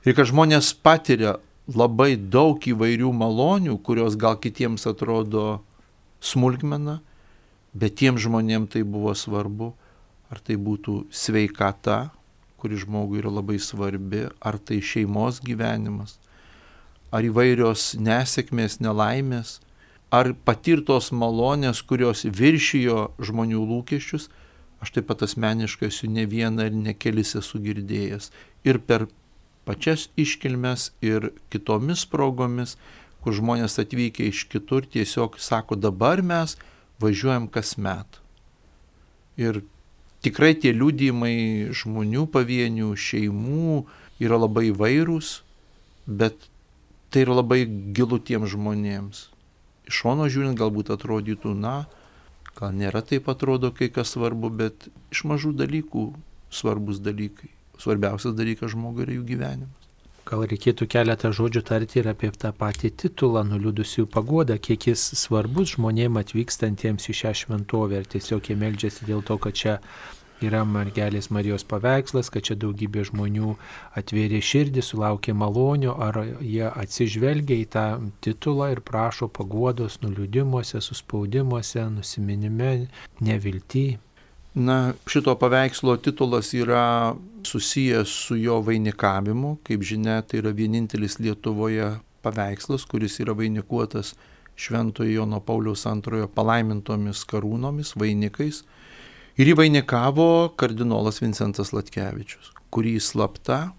Ir 0.04 0.16
kad 0.16 0.28
žmonės 0.30 0.72
patiria 0.82 1.36
labai 1.68 2.14
daug 2.16 2.58
įvairių 2.58 3.12
malonių, 3.16 3.78
kurios 3.84 4.18
gal 4.20 4.38
kitiems 4.40 4.88
atrodo 4.88 5.62
smulkmena, 6.24 6.98
bet 7.74 7.98
tiem 8.00 8.18
žmonėm 8.20 8.68
tai 8.70 8.84
buvo 8.86 9.12
svarbu, 9.16 9.72
ar 10.32 10.40
tai 10.40 10.56
būtų 10.56 11.04
sveikata, 11.12 12.08
kuri 12.58 12.78
žmogui 12.80 13.20
yra 13.20 13.32
labai 13.34 13.58
svarbi, 13.60 14.24
ar 14.40 14.58
tai 14.58 14.80
šeimos 14.80 15.42
gyvenimas, 15.44 16.16
ar 17.12 17.26
įvairios 17.26 17.92
nesėkmės, 18.00 18.80
nelaimės, 18.80 19.58
ar 20.14 20.32
patirtos 20.46 21.10
malonės, 21.12 21.82
kurios 21.84 22.24
viršijo 22.24 23.10
žmonių 23.20 23.60
lūkesčius, 23.68 24.30
aš 24.82 24.94
taip 24.96 25.08
pat 25.10 25.24
asmeniškai 25.26 25.90
esu 25.90 26.08
ne 26.10 26.24
vieną 26.30 26.70
ir 26.70 26.74
ne 26.78 26.94
kelis 26.94 27.34
esu 27.38 27.60
girdėjęs. 27.62 28.30
Ir 28.64 28.80
per 28.80 29.08
pačias 29.64 30.08
iškilmes 30.20 30.90
ir 31.04 31.32
kitomis 31.52 32.04
progomis 32.10 32.76
kur 33.24 33.36
žmonės 33.36 33.80
atvykę 33.82 34.28
iš 34.28 34.44
kitur 34.52 34.86
tiesiog 34.86 35.40
sako, 35.40 35.78
dabar 35.80 36.22
mes 36.22 36.58
važiuojam 37.02 37.48
kasmet. 37.48 38.20
Ir 39.40 39.64
tikrai 40.22 40.52
tie 40.54 40.74
liūdimai 40.76 41.72
žmonių 41.74 42.28
pavienių, 42.30 42.92
šeimų 42.94 43.80
yra 44.22 44.38
labai 44.44 44.68
vairūs, 44.76 45.40
bet 46.06 46.50
tai 47.10 47.24
yra 47.24 47.40
labai 47.40 47.64
gilu 47.96 48.20
tiem 48.20 48.46
žmonėms. 48.46 49.28
Iš 49.88 50.04
šono 50.04 50.28
žiūrint 50.32 50.60
galbūt 50.60 50.92
atrodytų, 50.94 51.56
na, 51.58 51.84
Gal 52.54 52.70
nėra 52.70 53.02
taip 53.02 53.28
atrodo, 53.30 53.72
kai 53.74 53.88
kas 53.90 54.14
svarbu, 54.14 54.50
bet 54.60 54.86
iš 55.10 55.24
mažų 55.26 55.54
dalykų 55.58 56.04
svarbus 56.54 57.00
dalykai. 57.02 57.50
Svarbiausias 57.82 58.36
dalykas 58.38 58.76
žmogui 58.76 59.02
yra 59.02 59.16
jų 59.16 59.24
gyvenimas. 59.26 59.83
Gal 60.24 60.46
reikėtų 60.48 60.86
keletą 60.88 61.28
žodžių 61.36 61.60
tarti 61.68 61.98
ir 62.00 62.06
apie 62.08 62.30
tą 62.32 62.54
patį 62.56 62.90
titulą 63.02 63.42
nuliūdusių 63.44 64.06
pagodą, 64.14 64.56
kiek 64.56 64.86
jis 64.88 65.02
svarbus 65.20 65.74
žmonėms 65.74 66.22
atvykstantiems 66.22 67.10
į 67.12 67.16
šią 67.18 67.32
šventovę 67.42 68.00
ir 68.00 68.08
tiesiog 68.14 68.48
jie 68.48 68.56
meldžiasi 68.56 69.04
dėl 69.10 69.20
to, 69.28 69.36
kad 69.36 69.58
čia 69.60 69.74
yra 70.44 70.62
mergelės 70.64 71.28
Marijos 71.34 71.66
paveikslas, 71.68 72.30
kad 72.32 72.46
čia 72.48 72.56
daugybė 72.56 73.04
žmonių 73.10 73.52
atvėrė 74.00 74.40
širdį, 74.44 74.84
sulaukė 74.88 75.36
malonio, 75.36 75.92
ar 76.06 76.22
jie 76.40 76.66
atsižvelgia 76.70 77.60
į 77.60 77.68
tą 77.76 77.84
titulą 78.24 78.70
ir 78.72 78.80
prašo 78.80 79.28
pagodos 79.28 80.00
nuliūdimuose, 80.06 80.80
suspaudimuose, 80.88 81.84
nusiminime, 81.98 82.72
nevilti. 83.20 83.86
Na, 84.54 84.94
šito 85.10 85.34
paveikslo 85.34 85.96
titulas 85.96 86.52
yra 86.54 87.14
susijęs 87.42 88.08
su 88.08 88.36
jo 88.36 88.60
vainikavimu. 88.62 89.56
Kaip 89.66 89.82
žinia, 89.82 90.20
tai 90.22 90.38
yra 90.38 90.52
vienintelis 90.54 91.18
Lietuvoje 91.18 91.88
paveikslas, 92.22 92.84
kuris 92.86 93.18
yra 93.20 93.34
vainikuotas 93.34 94.14
Šventojo 94.56 95.10
Jono 95.10 95.40
Pauliaus 95.40 95.82
antrojo 95.90 96.28
palaimintomis 96.30 97.24
karūnomis, 97.26 97.96
vainikais. 97.98 98.62
Ir 99.34 99.50
jį 99.50 99.56
vainikavo 99.58 100.26
kardinolas 100.54 101.18
Vincentas 101.18 101.72
Latkevičius, 101.74 102.52
kurį 102.70 103.00
slapta 103.02 103.72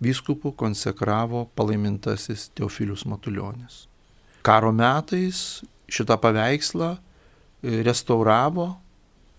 vyskupų 0.00 0.54
konsekravo 0.56 1.50
palaimintasis 1.52 2.48
Teofilius 2.56 3.04
Matuljonis. 3.04 3.84
Karo 4.44 4.72
metais 4.72 5.60
šitą 5.92 6.16
paveikslą 6.20 6.94
restauravo 7.84 8.70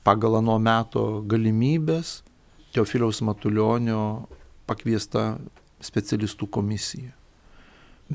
pagal 0.05 0.39
ano 0.39 0.57
meto 0.61 1.05
galimybės 1.25 2.19
Teofiliaus 2.75 3.21
Matulionio 3.23 4.27
pakviesta 4.67 5.35
specialistų 5.83 6.49
komisija. 6.51 7.13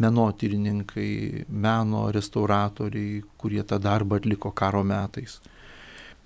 Menotyrininkai, 0.00 1.46
meno 1.48 2.04
restauratoriai, 2.14 3.22
kurie 3.40 3.62
tą 3.66 3.80
darbą 3.82 4.20
atliko 4.20 4.52
karo 4.54 4.84
metais. 4.86 5.40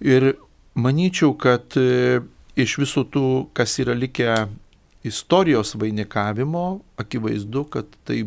Ir 0.05 0.35
manyčiau, 0.75 1.33
kad 1.39 1.79
e, 1.81 2.21
iš 2.61 2.77
visų 2.83 3.07
tų, 3.15 3.27
kas 3.57 3.79
yra 3.81 3.95
likę 3.97 4.35
istorijos 5.07 5.77
vainikavimo, 5.81 6.83
akivaizdu, 7.01 7.65
kad 7.73 7.89
tai 8.05 8.25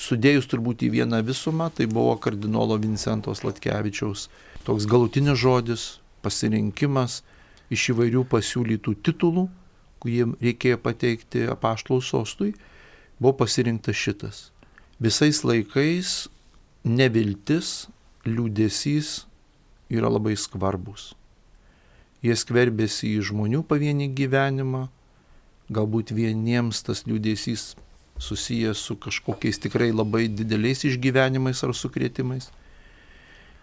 sudėjus 0.00 0.48
turbūt 0.50 0.86
į 0.86 0.94
vieną 0.96 1.20
visumą, 1.26 1.68
tai 1.70 1.86
buvo 1.86 2.16
kardinolo 2.18 2.78
Vincentos 2.80 3.44
Latkevičiaus 3.44 4.30
toks 4.66 4.86
galutinis 4.86 5.38
žodis, 5.42 6.01
pasirinkimas 6.22 7.20
iš 7.72 7.90
įvairių 7.94 8.24
pasiūlytų 8.30 8.94
titulų, 9.06 9.48
kuriem 10.02 10.36
reikėjo 10.42 10.78
pateikti 10.82 11.46
apaštalų 11.52 12.02
sostui, 12.04 12.52
buvo 13.20 13.36
pasirinktas 13.42 13.98
šitas. 13.98 14.40
Visais 15.02 15.42
laikais 15.46 16.28
neviltis, 16.84 17.88
liūdėsys 18.26 19.24
yra 19.90 20.10
labai 20.10 20.34
skvarbus. 20.38 21.12
Jie 22.22 22.34
skverbėsi 22.38 23.16
į 23.16 23.22
žmonių 23.32 23.64
pavienį 23.66 24.12
gyvenimą, 24.14 24.86
galbūt 25.74 26.12
vieniems 26.14 26.82
tas 26.86 27.02
liūdėsys 27.08 27.72
susijęs 28.22 28.78
su 28.78 28.94
kažkokiais 29.02 29.58
tikrai 29.62 29.90
labai 29.90 30.28
dideliais 30.30 30.84
išgyvenimais 30.86 31.62
ar 31.66 31.74
sukrėtimais 31.74 32.50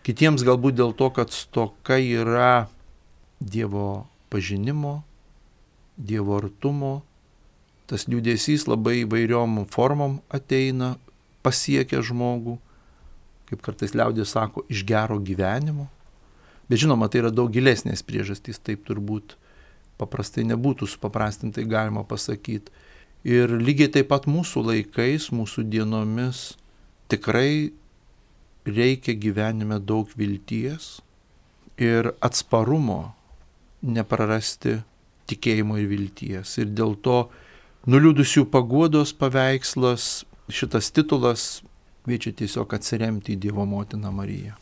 Kitiems 0.07 0.45
galbūt 0.47 0.77
dėl 0.79 0.95
to, 0.95 1.09
kad 1.11 1.33
stoka 1.35 1.99
yra 1.99 2.69
Dievo 3.39 4.07
pažinimo, 4.31 5.01
Dievo 5.97 6.37
artumo, 6.39 7.01
tas 7.89 8.05
liūdėsys 8.07 8.67
labai 8.69 9.01
įvairiom 9.03 9.63
formom 9.71 10.19
ateina, 10.31 10.95
pasiekia 11.43 12.03
žmogų, 12.05 12.57
kaip 13.49 13.63
kartais 13.65 13.95
liaudė 13.97 14.27
sako, 14.29 14.63
iš 14.69 14.85
gero 14.87 15.17
gyvenimo. 15.19 15.89
Bet 16.69 16.83
žinoma, 16.83 17.09
tai 17.09 17.23
yra 17.23 17.31
daug 17.33 17.49
gilesnės 17.51 18.05
priežastys, 18.05 18.61
taip 18.61 18.85
turbūt 18.85 19.35
paprastai 19.99 20.45
nebūtų 20.47 20.87
supaprastintai 20.87 21.65
galima 21.67 22.05
pasakyti. 22.07 22.71
Ir 23.27 23.51
lygiai 23.59 23.89
taip 23.91 24.11
pat 24.13 24.29
mūsų 24.29 24.63
laikais, 24.69 25.27
mūsų 25.35 25.65
dienomis 25.67 26.53
tikrai 27.11 27.73
reikia 28.65 29.15
gyvenime 29.15 29.79
daug 29.79 30.09
vilties 30.17 30.99
ir 31.79 32.11
atsparumo 32.21 33.13
neprarasti 33.81 34.79
tikėjimo 35.29 35.77
ir 35.79 35.87
vilties. 35.89 36.57
Ir 36.59 36.73
dėl 36.75 36.97
to 37.05 37.29
nuliūdusių 37.89 38.45
paguodos 38.51 39.13
paveikslas, 39.15 40.25
šitas 40.49 40.91
titulas 40.91 41.61
kviečia 42.03 42.33
tiesiog 42.33 42.73
atsiremti 42.73 43.35
į 43.35 43.43
Dievo 43.45 43.65
motiną 43.69 44.11
Mariją. 44.15 44.57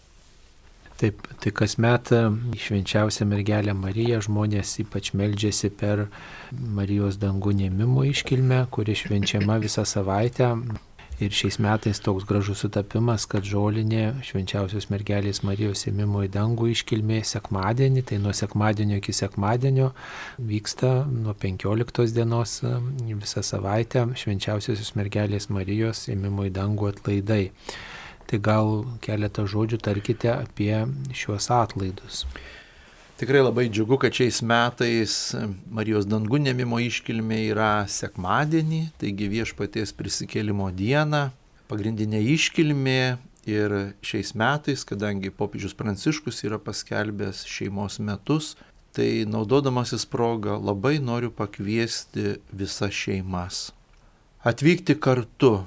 Taip, 0.97 1.21
tai 1.37 1.51
kasmet 1.53 2.09
švenčiausią 2.57 3.27
mergelę 3.29 3.75
Mariją 3.77 4.17
žmonės 4.25 4.79
ypač 4.81 5.11
meldžiasi 5.13 5.69
per 5.69 6.07
Marijos 6.51 7.19
dangų 7.21 7.53
nemimo 7.59 8.01
iškilmę, 8.09 8.63
kuri 8.73 8.95
švenčiama 8.97 9.59
visą 9.61 9.85
savaitę 9.85 10.55
Ir 11.17 11.33
šiais 11.33 11.55
metais 11.57 11.97
toks 11.97 12.27
gražus 12.29 12.59
sutapimas, 12.61 13.23
kad 13.25 13.41
žolinė 13.41 14.19
švenčiausios 14.21 14.85
mergelės 14.91 15.39
Marijos 15.41 15.87
ėmimo 15.89 16.21
į 16.27 16.29
dangų 16.35 16.67
iškilmė 16.75 17.23
sekmadienį, 17.25 18.03
tai 18.05 18.19
nuo 18.21 18.35
sekmadienio 18.37 18.99
iki 19.01 19.15
sekmadienio 19.17 19.87
vyksta 20.37 20.91
nuo 21.09 21.33
15 21.33 22.13
dienos 22.13 22.59
visą 23.07 23.41
savaitę 23.41 24.05
švenčiausios 24.13 24.93
mergelės 24.99 25.49
Marijos 25.49 26.03
ėmimo 26.13 26.45
į 26.45 26.53
dangų 26.59 26.91
atlaidai. 26.91 27.47
Tai 28.29 28.41
gal 28.43 28.71
keletą 29.01 29.47
žodžių 29.49 29.81
tarkite 29.89 30.29
apie 30.35 30.83
šiuos 31.17 31.49
atlaidus. 31.49 32.27
Tikrai 33.17 33.39
labai 33.41 33.65
džiugu, 33.69 33.97
kad 33.97 34.13
šiais 34.13 34.43
metais 34.45 35.13
Marijos 35.73 36.05
dangų 36.05 36.37
nemimo 36.37 36.77
iškilmė 36.85 37.39
yra 37.47 37.71
sekmadienį, 37.89 38.81
taigi 39.01 39.29
viešpaties 39.31 39.89
prisikėlimo 39.97 40.67
diena, 40.69 41.31
pagrindinė 41.65 42.19
iškilmė 42.35 43.01
ir 43.49 43.73
šiais 44.05 44.35
metais, 44.37 44.85
kadangi 44.85 45.33
popiežius 45.33 45.73
Pranciškus 45.79 46.43
yra 46.45 46.61
paskelbęs 46.61 47.41
šeimos 47.49 47.97
metus, 48.05 48.51
tai 48.93 49.25
naudodamasis 49.25 50.05
progą 50.05 50.59
labai 50.61 50.99
noriu 51.01 51.33
pakviesti 51.33 52.37
visas 52.53 52.93
šeimas. 52.93 53.71
Atvykti 54.45 54.93
kartu. 54.93 55.63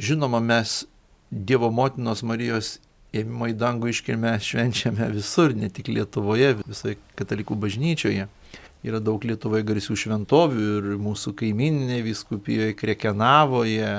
Žinoma, 0.00 0.40
mes 0.40 0.86
Dievo 1.28 1.68
motinos 1.68 2.22
Marijos 2.24 2.78
ėmimo 3.20 3.48
į 3.50 3.56
dangų 3.58 3.90
iškilmę 3.92 4.34
švenčiame 4.42 5.10
visur, 5.14 5.54
ne 5.56 5.70
tik 5.72 5.90
Lietuvoje, 5.92 6.54
visoje 6.62 6.98
katalikų 7.18 7.58
bažnyčioje. 7.66 8.28
Yra 8.86 9.00
daug 9.02 9.24
Lietuvoje 9.26 9.66
garsių 9.66 9.96
šventovių 10.02 10.66
ir 10.78 10.88
mūsų 11.02 11.34
kaimininėje 11.40 12.06
viskupijoje, 12.06 12.76
Krekenavoje 12.78 13.92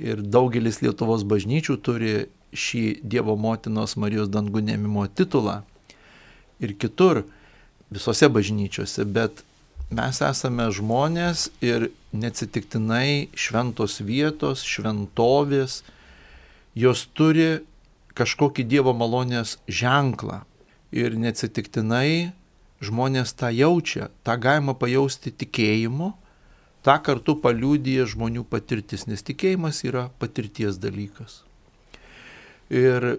ir 0.00 0.22
daugelis 0.22 0.80
Lietuvos 0.82 1.26
bažnyčių 1.28 1.78
turi 1.84 2.14
šį 2.54 2.84
Dievo 3.02 3.34
motinos 3.36 3.96
Marijos 4.00 4.30
dangų 4.32 4.62
nemimo 4.64 5.06
titulą. 5.10 5.62
Ir 6.62 6.74
kitur, 6.78 7.24
visose 7.92 8.30
bažnyčiose, 8.30 9.04
bet 9.04 9.42
mes 9.94 10.20
esame 10.24 10.70
žmonės 10.72 11.48
ir 11.62 11.90
neatsitiktinai 12.14 13.28
šventos 13.34 13.98
vietos, 14.00 14.62
šventovės, 14.66 15.82
jos 16.78 17.04
turi 17.14 17.64
kažkokį 18.18 18.64
Dievo 18.70 18.94
malonės 18.96 19.58
ženklą. 19.66 20.42
Ir 20.94 21.16
neatsitiktinai 21.18 22.32
žmonės 22.84 23.34
tą 23.34 23.50
jaučia, 23.50 24.10
tą 24.22 24.36
galima 24.38 24.74
pajausti 24.78 25.32
tikėjimu, 25.34 26.12
tą 26.86 26.96
kartu 27.02 27.34
paliūdėja 27.42 28.06
žmonių 28.12 28.44
patirtis, 28.46 29.08
nes 29.10 29.24
tikėjimas 29.26 29.82
yra 29.88 30.08
patirties 30.22 30.78
dalykas. 30.78 31.42
Ir 32.70 33.16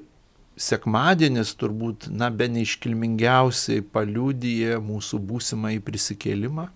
sekmadienis 0.55 1.51
turbūt, 1.59 2.07
na, 2.07 2.29
be 2.31 2.47
neiškilmingiausiai 2.53 3.83
paliūdėja 3.91 4.79
mūsų 4.83 5.19
būsimą 5.19 5.75
į 5.75 5.83
prisikėlimą, 5.83 6.69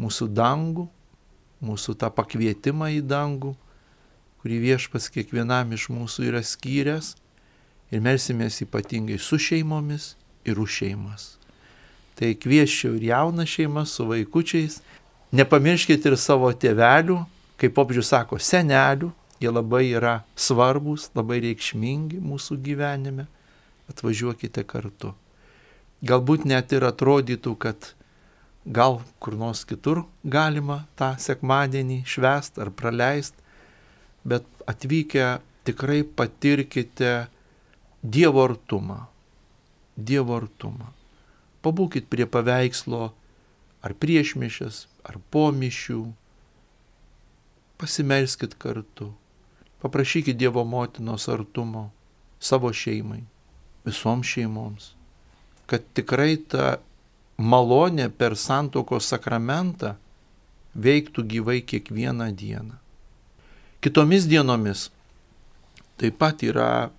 mūsų 0.00 0.30
dangų, 0.32 0.86
mūsų 1.66 1.96
tą 2.00 2.08
pakvietimą 2.14 2.94
į 2.96 3.04
dangų, 3.04 3.52
kurį 4.40 4.62
viešpas 4.64 5.10
kiekvienam 5.12 5.72
iš 5.76 5.88
mūsų 5.92 6.30
yra 6.30 6.42
skyręs 6.44 7.14
ir 7.90 8.02
melsimės 8.02 8.60
ypatingai 8.64 9.18
su 9.22 9.38
šeimomis 9.38 10.14
ir 10.46 10.58
už 10.62 10.80
šeimas. 10.80 11.36
Tai 12.16 12.32
kvieščiau 12.40 12.96
ir 12.96 13.10
jauną 13.10 13.44
šeimą 13.44 13.84
su 13.86 14.06
vaikučiais. 14.08 14.80
Nepamirškite 15.36 16.08
ir 16.08 16.16
savo 16.16 16.48
tėvelių, 16.52 17.18
kaip 17.60 17.74
popžius 17.76 18.08
sako, 18.14 18.38
senelių, 18.40 19.10
jie 19.42 19.52
labai 19.52 19.90
yra 19.90 20.20
svarbus, 20.36 21.10
labai 21.16 21.42
reikšmingi 21.44 22.22
mūsų 22.24 22.56
gyvenime. 22.64 23.26
Atvažiuokite 23.90 24.64
kartu. 24.66 25.14
galbūt 26.02 26.44
net 26.44 26.72
ir 26.72 26.84
atrodytų, 26.84 27.56
kad 27.56 27.94
gal 28.66 29.00
kur 29.18 29.34
nors 29.34 29.64
kitur 29.64 30.04
galima 30.24 30.86
tą 30.98 31.14
sekmadienį 31.18 32.02
švest 32.06 32.58
ar 32.58 32.70
praleist, 32.70 33.34
bet 34.24 34.44
atvykę 34.66 35.38
tikrai 35.64 36.02
patirkite 36.02 37.28
Dievo 38.06 38.44
artumą. 38.46 38.98
Dievo 39.96 40.36
artumą. 40.38 40.92
Pabūkit 41.64 42.06
prie 42.12 42.26
paveikslo 42.30 43.10
ar 43.82 43.94
priešmišės, 44.02 44.84
ar 45.08 45.18
pomišių. 45.34 46.02
Pasimelskit 47.80 48.54
kartu. 48.62 49.10
Paprašykit 49.82 50.38
Dievo 50.38 50.62
motinos 50.64 51.26
artumo 51.32 51.88
savo 52.38 52.70
šeimai, 52.72 53.24
visoms 53.88 54.30
šeimoms 54.30 54.92
kad 55.66 55.82
tikrai 55.98 56.36
ta 56.50 56.78
malonė 57.36 58.08
per 58.14 58.36
santokos 58.38 59.10
sakramentą 59.10 59.94
veiktų 60.76 61.24
gyvai 61.32 61.60
kiekvieną 61.66 62.30
dieną. 62.38 62.78
Kitomis 63.82 64.26
dienomis 64.30 64.88
taip 66.00 66.16
pat 66.20 66.42
yra 66.46 66.90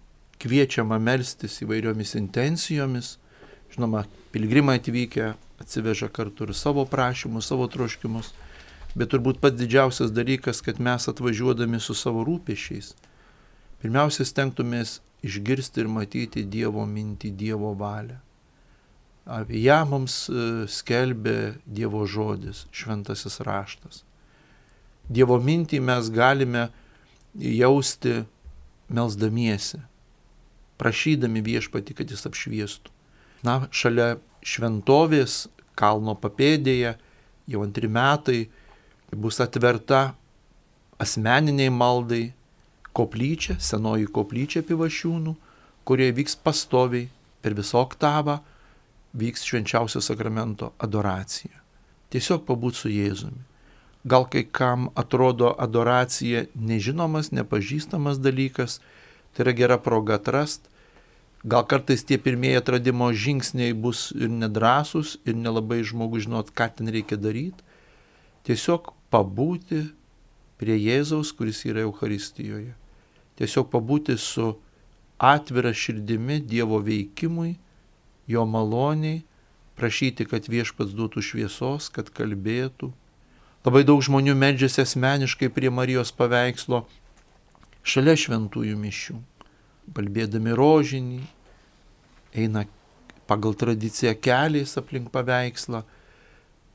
kviečiama 0.41 0.99
melstis 1.01 1.61
įvairiomis 1.63 2.15
intencijomis. 2.19 3.15
Žinoma, 3.73 4.05
pilgrimai 4.31 4.77
atvykę 4.79 5.33
atsiveža 5.61 6.09
kartu 6.13 6.47
ir 6.47 6.53
savo 6.55 6.85
prašymus, 6.85 7.49
savo 7.49 7.67
troškimus, 7.67 8.31
bet 8.95 9.11
turbūt 9.13 9.41
pats 9.41 9.57
didžiausias 9.59 10.13
dalykas, 10.13 10.61
kad 10.65 10.79
mes 10.79 11.09
atvažiuodami 11.09 11.79
su 11.81 11.95
savo 11.97 12.23
rūpešiais, 12.27 12.93
pirmiausia 13.81 14.25
stengtumės 14.25 14.99
išgirsti 15.25 15.83
ir 15.83 15.91
matyti 15.91 16.45
Dievo 16.45 16.85
mintį, 16.85 17.33
Dievo 17.37 17.73
valią. 17.77 18.19
Apie 19.27 19.59
ją 19.59 19.81
mums 19.89 20.27
e, 20.29 20.67
skelbė 20.71 21.57
Dievo 21.65 22.05
žodis, 22.07 22.63
šventasis 22.71 23.41
raštas. 23.43 24.05
Dievo 25.09 25.35
mintį 25.43 25.81
mes 25.83 26.09
galime 26.13 26.69
jausti 27.35 28.21
melzdamiesi, 28.87 29.81
prašydami 30.77 31.41
viešpati, 31.45 31.95
kad 31.97 32.11
jis 32.11 32.25
apšviestų. 32.29 32.93
Na, 33.45 33.67
šalia 33.71 34.17
šventovės 34.45 35.47
kalno 35.77 36.15
papėdėje 36.17 36.95
jau 37.47 37.63
antri 37.63 37.89
metai 37.91 38.39
bus 39.13 39.39
atverta 39.43 40.15
asmeniniai 41.01 41.69
maldai 41.73 42.23
koplyčia, 42.97 43.57
senoji 43.61 44.09
koplyčia 44.09 44.63
pivašiūnų, 44.65 45.35
kurie 45.87 46.09
vyks 46.17 46.37
pastoviai 46.43 47.07
per 47.41 47.55
visą 47.57 47.83
oktavą 47.85 48.39
vyks 49.17 49.45
švenčiausio 49.47 50.01
sakramento 50.01 50.73
adoracija. 50.83 51.61
Tiesiog 52.11 52.45
pabūt 52.47 52.77
su 52.79 52.91
Jėzumi. 52.91 53.43
Gal 54.07 54.27
kai 54.31 54.45
kam 54.45 54.87
atrodo 54.95 55.51
adoracija 55.59 56.45
nežinomas, 56.55 57.33
nepažįstamas 57.35 58.21
dalykas, 58.23 58.79
tai 59.37 59.45
yra 59.45 59.53
gera 59.53 59.77
proga 59.77 60.17
atrast. 60.17 60.65
Gal 61.45 61.61
kartais 61.69 62.01
tie 62.01 62.17
pirmieji 62.17 62.57
atradimo 62.57 63.11
žingsniai 63.13 63.75
bus 63.77 64.09
ir 64.17 64.31
nedrasus, 64.33 65.19
ir 65.21 65.37
nelabai 65.37 65.83
žmogus 65.85 66.25
žinot, 66.25 66.49
ką 66.49 66.71
ten 66.73 66.89
reikia 66.89 67.19
daryti. 67.21 67.61
Tiesiog 68.49 68.89
pabūti 69.13 69.85
prie 70.57 70.73
Jėzaus, 70.81 71.29
kuris 71.37 71.61
yra 71.69 71.85
Euharistijoje. 71.85 72.73
Tiesiog 73.37 73.69
pabūti 73.69 74.17
su 74.17 74.55
atvira 75.21 75.69
širdimi 75.77 76.41
Dievo 76.41 76.81
veikimui 76.81 77.59
jo 78.27 78.45
maloniai, 78.49 79.21
prašyti, 79.77 80.25
kad 80.25 80.49
viešpats 80.49 80.97
duotų 80.97 81.21
šviesos, 81.21 81.91
kad 81.93 82.09
kalbėtų. 82.09 82.89
Labai 83.61 83.83
daug 83.85 84.01
žmonių 84.01 84.33
medžiasi 84.33 84.81
asmeniškai 84.81 85.51
prie 85.53 85.69
Marijos 85.69 86.09
paveikslo 86.15 86.87
šalia 87.87 88.17
šventųjų 88.19 88.77
mišių, 88.79 89.17
balbėdami 89.95 90.55
rožinį, 90.57 91.21
eina 92.37 92.65
pagal 93.27 93.55
tradiciją 93.59 94.15
keliais 94.19 94.75
aplink 94.79 95.11
paveikslą. 95.13 95.83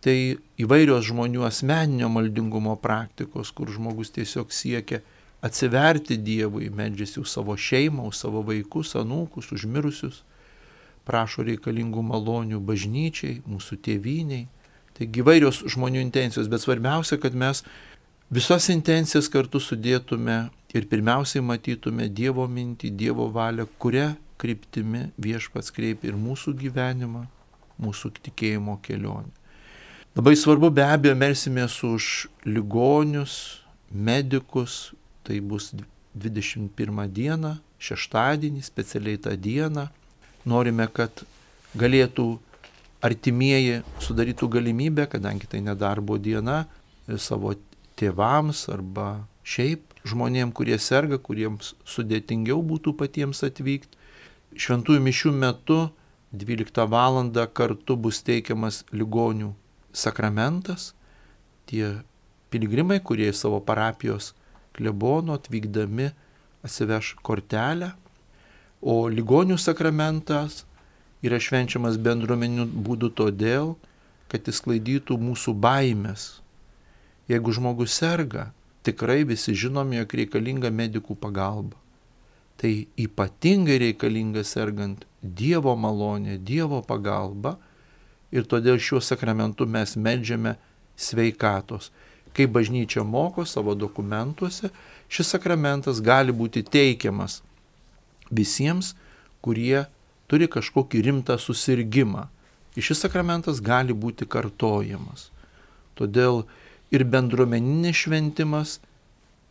Tai 0.03 0.17
įvairios 0.59 1.05
žmonių 1.07 1.45
asmeninio 1.47 2.09
maldingumo 2.11 2.75
praktikos, 2.83 3.53
kur 3.55 3.71
žmogus 3.71 4.11
tiesiog 4.11 4.51
siekia 4.51 4.99
atsiverti 5.43 6.17
Dievui, 6.19 6.71
medžiasi 6.75 7.21
už 7.23 7.31
savo 7.31 7.55
šeimą, 7.55 8.09
už 8.11 8.19
savo 8.25 8.43
vaikus, 8.47 8.97
anūkus, 8.99 9.53
užmirusius 9.55 10.25
prašo 11.07 11.43
reikalingų 11.47 12.03
malonių 12.07 12.61
bažnyčiai, 12.63 13.41
mūsų 13.47 13.79
tėviniai. 13.87 14.47
Taigi 14.99 15.23
įvairios 15.23 15.63
žmonių 15.73 16.03
intencijos, 16.05 16.51
bet 16.53 16.63
svarbiausia, 16.63 17.19
kad 17.19 17.35
mes 17.35 17.65
visas 18.31 18.69
intencijas 18.71 19.31
kartu 19.33 19.61
sudėtume 19.63 20.45
ir 20.75 20.89
pirmiausiai 20.89 21.45
matytume 21.45 22.09
Dievo 22.09 22.47
mintį, 22.49 22.91
Dievo 22.97 23.29
valią, 23.33 23.67
kuria 23.79 24.13
kryptimi 24.41 25.09
viešpats 25.23 25.71
kreipia 25.75 26.11
ir 26.11 26.19
mūsų 26.19 26.57
gyvenimą, 26.59 27.27
mūsų 27.83 28.13
tikėjimo 28.19 28.79
kelionę. 28.83 29.31
Labai 30.17 30.35
svarbu 30.37 30.69
be 30.75 30.85
abejo 30.85 31.15
melsimės 31.17 31.79
už 31.87 32.09
ligonius, 32.45 33.65
medikus, 33.89 34.93
tai 35.25 35.41
bus 35.41 35.71
21 36.13 37.07
dieną, 37.09 37.57
šeštadienį, 37.83 38.61
specialiai 38.67 39.21
tą 39.21 39.33
dieną 39.37 39.89
norime, 40.45 40.87
kad 40.93 41.25
galėtų 41.79 42.37
artimieji 43.03 43.81
sudarytų 44.03 44.49
galimybę, 44.57 45.07
kadangi 45.11 45.49
tai 45.51 45.63
nedarbo 45.65 46.19
diena, 46.19 46.65
savo 47.19 47.55
tėvams 47.99 48.67
arba 48.73 49.25
šiaip 49.43 49.92
žmonėm, 50.09 50.53
kurie 50.53 50.79
serga, 50.79 51.19
kuriems 51.19 51.75
sudėtingiau 51.85 52.63
būtų 52.63 52.95
patiems 52.99 53.43
atvykti. 53.47 53.99
Šventųjų 54.57 55.01
mišių 55.01 55.33
metu 55.33 55.81
12 56.33 56.87
val. 56.89 57.31
kartu 57.53 57.97
bus 57.97 58.23
teikiamas 58.23 58.85
ligonių 58.93 59.55
sakramentas. 59.93 60.95
Tie 61.67 62.03
piligrimai, 62.51 63.01
kurie 63.01 63.31
į 63.31 63.35
savo 63.35 63.61
parapijos 63.61 64.35
klebono 64.73 65.35
atvykdami 65.35 66.13
atsiveš 66.63 67.17
kortelę 67.23 67.93
O 68.83 69.07
ligonių 69.07 69.55
sakramentas 69.63 70.65
yra 71.23 71.39
švenčiamas 71.39 72.01
bendruomenių 72.03 72.65
būdu 72.83 73.13
todėl, 73.15 73.77
kad 74.27 74.49
jis 74.51 74.59
klaidytų 74.65 75.21
mūsų 75.23 75.55
baimės. 75.55 76.43
Jeigu 77.31 77.55
žmogus 77.55 77.95
serga, 77.95 78.49
tikrai 78.83 79.25
visi 79.25 79.55
žinome, 79.55 79.99
jog 80.01 80.15
reikalinga 80.21 80.71
medikų 80.75 81.17
pagalba. 81.19 81.79
Tai 82.61 82.73
ypatingai 83.01 83.79
reikalinga 83.83 84.45
sergant 84.47 85.07
Dievo 85.23 85.75
malonė, 85.79 86.39
Dievo 86.39 86.83
pagalba 86.87 87.57
ir 88.33 88.47
todėl 88.49 88.81
šiuo 88.83 89.01
sakramentu 89.03 89.67
mes 89.67 89.97
medžiame 89.97 90.57
sveikatos. 90.97 91.91
Kai 92.33 92.47
bažnyčia 92.49 93.05
moko 93.05 93.45
savo 93.45 93.75
dokumentuose, 93.77 94.71
šis 95.13 95.35
sakramentas 95.35 96.01
gali 96.01 96.33
būti 96.33 96.63
teikiamas 96.65 97.43
visiems, 98.33 98.95
kurie 99.45 99.85
turi 100.31 100.49
kažkokį 100.49 101.03
rimtą 101.09 101.37
susirgymą. 101.37 102.29
Ir 102.73 102.87
šis 102.87 103.03
sakramentas 103.05 103.61
gali 103.61 103.93
būti 103.93 104.25
kartojamas. 104.25 105.29
Todėl 105.99 106.47
ir 106.93 107.05
bendruomeninis 107.09 108.05
šventimas, 108.05 108.79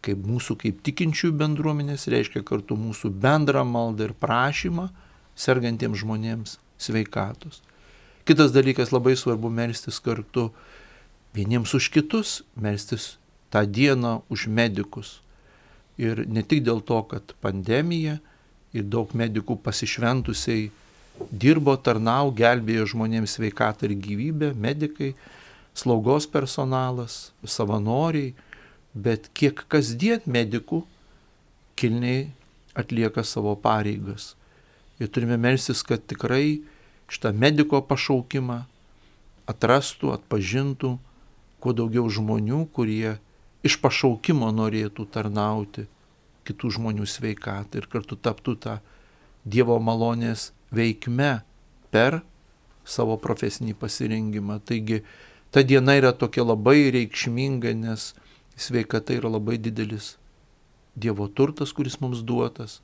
kaip 0.06 0.22
mūsų 0.26 0.58
kaip 0.62 0.82
tikinčių 0.86 1.32
bendruomenės, 1.38 2.08
reiškia 2.10 2.44
kartu 2.46 2.78
mūsų 2.80 3.12
bendrą 3.22 3.64
maldą 3.68 4.10
ir 4.10 4.16
prašymą 4.18 4.90
sergantiems 5.38 6.02
žmonėms 6.02 6.58
sveikatos. 6.82 7.62
Kitas 8.26 8.54
dalykas 8.54 8.94
labai 8.94 9.16
svarbu 9.18 9.50
melstis 9.50 10.00
kartu 10.02 10.50
vieniems 11.36 11.74
už 11.78 11.90
kitus, 11.94 12.42
melstis 12.56 13.16
tą 13.54 13.66
dieną 13.66 14.22
už 14.30 14.48
medikus. 14.48 15.20
Ir 16.02 16.26
ne 16.30 16.42
tik 16.46 16.64
dėl 16.66 16.82
to, 16.86 17.02
kad 17.10 17.34
pandemija, 17.42 18.20
ir 18.74 18.88
daug 18.88 19.12
medikų 19.18 19.58
pasišventusiai 19.66 20.70
dirbo, 21.32 21.76
tarnau, 21.76 22.32
gelbėjo 22.34 22.88
žmonėms 22.94 23.36
sveikatą 23.38 23.90
ir 23.90 23.98
gyvybę, 24.00 24.54
medikai, 24.56 25.12
slaugos 25.78 26.28
personalas, 26.28 27.32
savanoriai, 27.44 28.34
bet 28.94 29.30
kiek 29.38 29.64
kasdien 29.72 30.24
medikų 30.28 30.84
kilniai 31.80 32.30
atlieka 32.78 33.24
savo 33.24 33.56
pareigas. 33.56 34.36
Ir 35.02 35.10
turime 35.10 35.38
melsis, 35.40 35.82
kad 35.84 36.04
tikrai 36.06 36.62
šitą 37.12 37.32
mediko 37.34 37.82
pašaukimą 37.84 38.62
atrastų, 39.50 40.12
atpažintų 40.16 40.98
kuo 41.62 41.74
daugiau 41.78 42.08
žmonių, 42.10 42.66
kurie 42.76 43.18
iš 43.66 43.78
pašaukimo 43.82 44.50
norėtų 44.54 45.08
tarnauti 45.14 45.88
kitų 46.48 46.76
žmonių 46.78 47.08
sveikatą 47.10 47.82
ir 47.82 47.90
kartu 47.92 48.18
taptų 48.18 48.58
tą 48.62 48.80
Dievo 49.42 49.80
malonės 49.82 50.52
veikme 50.70 51.40
per 51.90 52.20
savo 52.86 53.16
profesinį 53.18 53.74
pasirinkimą. 53.74 54.60
Taigi 54.62 55.00
ta 55.52 55.64
diena 55.64 55.96
yra 56.00 56.12
tokia 56.16 56.46
labai 56.48 56.92
reikšminga, 56.96 57.74
nes 57.76 58.12
sveikata 58.56 59.16
yra 59.20 59.30
labai 59.32 59.58
didelis 59.58 60.18
Dievo 60.92 61.30
turtas, 61.32 61.72
kuris 61.72 61.96
mums 62.04 62.20
duotas. 62.20 62.82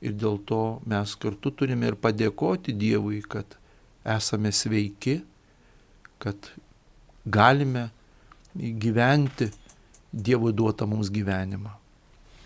Ir 0.00 0.14
dėl 0.16 0.38
to 0.48 0.80
mes 0.88 1.12
kartu 1.20 1.52
turime 1.52 1.90
ir 1.90 1.98
padėkoti 2.00 2.72
Dievui, 2.72 3.20
kad 3.20 3.58
esame 4.08 4.48
sveiki, 4.56 5.18
kad 6.16 6.48
galime 7.28 7.90
gyventi 8.56 9.50
Dievo 10.12 10.48
duotą 10.48 10.88
mums 10.88 11.12
gyvenimą. 11.12 11.81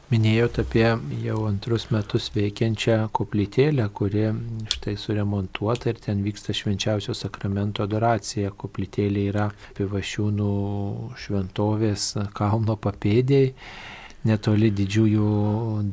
Minėjote 0.07 0.62
apie 0.62 0.85
jau 1.25 1.40
antrus 1.49 1.88
metus 1.90 2.29
veikiančią 2.31 3.09
koplytėlę, 3.16 3.88
kuri 3.90 4.29
štai 4.71 4.95
suremontuota 5.03 5.90
ir 5.90 5.99
ten 6.05 6.23
vyksta 6.23 6.55
švenčiausio 6.55 7.14
sakramento 7.19 7.83
adoracija. 7.83 8.53
Koplytėlė 8.55 9.25
yra 9.33 9.49
pivašiūnų 9.75 10.51
šventovės 11.25 12.12
kalno 12.38 12.79
papėdėjai 12.79 13.51
netoli 14.27 14.71
didžiųjų 14.75 15.27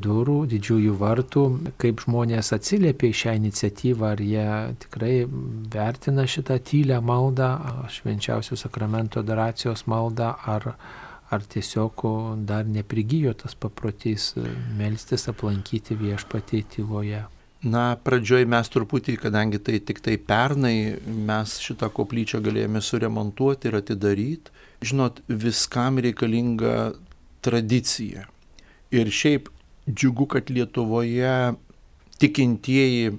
durų, 0.02 0.38
didžiųjų 0.50 0.94
vartų, 1.00 1.44
kaip 1.80 2.02
žmonės 2.06 2.52
atsiliepia 2.56 3.10
į 3.10 3.18
šią 3.20 3.34
iniciatyvą, 3.40 4.10
ar 4.14 4.22
jie 4.22 4.46
tikrai 4.84 5.14
vertina 5.74 6.26
šitą 6.30 6.58
tylę 6.70 7.00
maldą, 7.04 7.50
švenčiausio 7.94 8.58
sakramento 8.58 9.22
adoracijos 9.22 9.86
maldą, 9.90 10.34
ar, 10.50 10.74
ar 11.34 11.44
tiesiog 11.54 12.04
dar 12.48 12.66
neprigijo 12.66 13.34
tas 13.38 13.54
paprotys 13.54 14.32
e, 14.38 14.48
melstis 14.78 15.28
aplankyti 15.30 15.96
viešpatį 15.98 16.62
tyloje? 16.76 17.24
Na, 17.64 17.94
pradžioj 17.96 18.44
mes 18.50 18.68
truputį, 18.68 19.14
kadangi 19.22 19.56
tai 19.64 19.78
tik 19.80 20.02
tai 20.04 20.18
pernai, 20.20 21.00
mes 21.00 21.54
šitą 21.64 21.88
koplyčią 21.96 22.42
galėjome 22.44 22.82
suremontuoti 22.84 23.70
ir 23.70 23.78
atidaryti. 23.78 24.52
Žinot, 24.84 25.22
viskam 25.28 25.96
reikalinga 26.04 26.74
tradicija. 27.44 28.26
Ir 28.92 29.08
šiaip 29.08 29.48
džiugu, 29.88 30.26
kad 30.34 30.52
Lietuvoje 30.52 31.54
tikintieji 32.20 33.14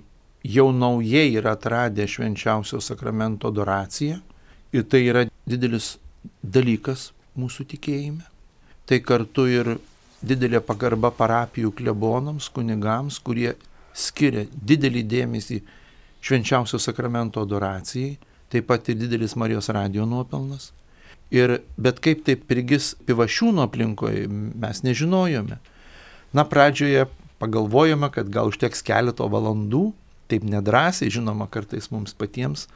jau 0.45 0.69
naujai 0.71 1.33
yra 1.39 1.55
atradę 1.57 2.05
švenčiausio 2.05 2.83
sakramento 2.85 3.49
adoraciją. 3.49 4.21
Ir 4.77 4.85
tai 4.85 5.07
yra 5.09 5.25
didelis 5.49 5.95
dalykas 6.43 7.14
mūsų 7.39 7.65
tikėjime. 7.73 8.23
Tai 8.85 8.99
kartu 9.01 9.47
ir 9.49 9.75
didelė 10.25 10.61
pagarba 10.65 11.11
parapijų 11.13 11.73
klebonams, 11.77 12.49
kunigams, 12.53 13.19
kurie 13.19 13.55
skiria 13.95 14.45
didelį 14.51 15.03
dėmesį 15.09 15.59
švenčiausio 16.25 16.79
sakramento 16.81 17.43
adoracijai, 17.45 18.15
taip 18.49 18.67
pat 18.69 18.89
ir 18.89 18.99
didelis 18.99 19.35
Marijos 19.37 19.69
radio 19.73 20.05
nuopelnas. 20.09 20.71
Ir 21.33 21.59
bet 21.81 21.99
kaip 22.05 22.23
tai 22.25 22.35
prigis 22.37 22.93
pivašiūno 23.07 23.65
aplinkoje, 23.65 24.27
mes 24.29 24.81
nežinojome. 24.85 25.57
Na, 26.35 26.45
pradžioje 26.45 27.07
pagalvojome, 27.41 28.09
kad 28.13 28.29
gal 28.29 28.51
užteks 28.51 28.83
keleto 28.85 29.27
valandų, 29.31 29.89
taip 30.29 30.45
nedrasiai, 30.45 31.11
žinoma, 31.13 31.49
kartais 31.51 31.89
mums 31.93 32.13
patiems 32.17 32.67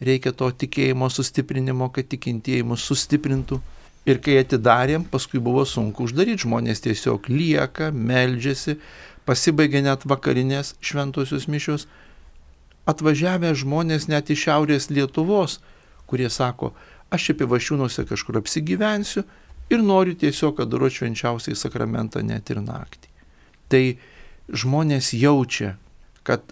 reikia 0.00 0.32
to 0.32 0.50
tikėjimo 0.50 1.08
sustiprinimo, 1.12 1.88
kad 1.92 2.08
tikintieji 2.10 2.64
mus 2.66 2.84
sustiprintų. 2.88 3.60
Ir 4.06 4.20
kai 4.22 4.38
atidarėm, 4.38 5.04
paskui 5.10 5.40
buvo 5.42 5.64
sunku 5.66 6.06
uždaryti, 6.06 6.44
žmonės 6.46 6.84
tiesiog 6.84 7.26
lieka, 7.32 7.90
meldžiasi, 7.90 8.76
pasibaigia 9.26 9.82
net 9.82 10.06
vakarinės 10.06 10.76
šventosios 10.78 11.48
mišios. 11.50 11.88
Atvažiavę 12.86 13.50
žmonės 13.58 14.06
net 14.06 14.30
iš 14.30 14.44
šiaurės 14.46 14.92
Lietuvos, 14.94 15.58
kurie 16.06 16.30
sako, 16.30 16.70
aš 17.10 17.30
čia 17.30 17.34
pivašiūnuose 17.40 18.06
kažkur 18.06 18.38
apsigyvensiu 18.38 19.24
ir 19.70 19.82
noriu 19.82 20.14
tiesiog 20.14 20.62
adoruoti 20.62 21.00
švenčiausiai 21.00 21.58
sakramentą 21.58 22.22
net 22.22 22.50
ir 22.54 22.62
naktį. 22.62 23.10
Tai 23.66 23.82
žmonės 24.54 25.10
jaučia, 25.18 25.74
kad 26.22 26.46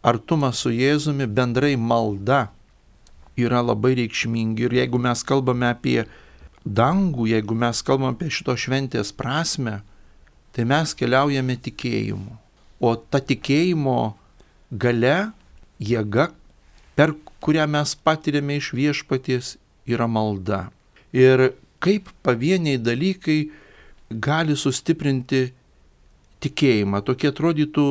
artumas 0.00 0.64
su 0.64 0.72
Jėzumi 0.72 1.28
bendrai 1.28 1.74
malda 1.76 2.46
yra 3.36 3.60
labai 3.64 3.94
reikšmingi 4.00 4.64
ir 4.64 4.76
jeigu 4.80 5.00
mes 5.00 5.24
kalbame 5.26 5.68
apie 5.68 6.04
dangų, 6.64 7.28
jeigu 7.28 7.54
mes 7.54 7.82
kalbam 7.84 8.14
apie 8.14 8.30
šito 8.32 8.56
šventės 8.56 9.12
prasme, 9.16 9.82
tai 10.54 10.64
mes 10.68 10.94
keliaujame 10.96 11.56
tikėjimu. 11.60 12.38
O 12.80 12.94
ta 12.96 13.20
tikėjimo 13.20 14.14
gale, 14.70 15.32
jėga, 15.78 16.30
per 16.96 17.14
kurią 17.44 17.66
mes 17.70 17.94
patiriame 17.94 18.58
iš 18.60 18.72
viešpaties, 18.76 19.56
yra 19.86 20.08
malda. 20.08 20.68
Ir 21.12 21.52
kaip 21.84 22.08
pavieniai 22.24 22.80
dalykai 22.80 23.38
gali 24.10 24.56
sustiprinti 24.56 25.50
tikėjimą. 26.44 27.02
Tokie 27.04 27.30
atrodytų, 27.30 27.86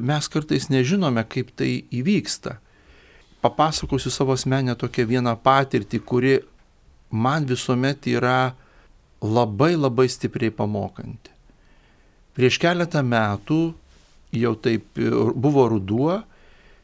mes 0.00 0.28
kartais 0.32 0.68
nežinome, 0.72 1.24
kaip 1.28 1.52
tai 1.56 1.82
įvyksta. 1.92 2.58
Papasakosiu 3.40 4.12
savo 4.12 4.36
asmenę 4.36 4.76
tokią 4.76 5.06
vieną 5.08 5.36
patirtį, 5.40 6.00
kuri 6.04 6.34
man 7.10 7.46
visuomet 7.46 8.06
yra 8.10 8.54
labai 9.20 9.74
labai 9.76 10.08
stipriai 10.08 10.52
pamokanti. 10.54 11.32
Prieš 12.36 12.58
keletą 12.62 13.02
metų, 13.04 13.60
jau 14.32 14.54
taip 14.62 15.00
buvo 15.34 15.68
ruduo, 15.68 16.20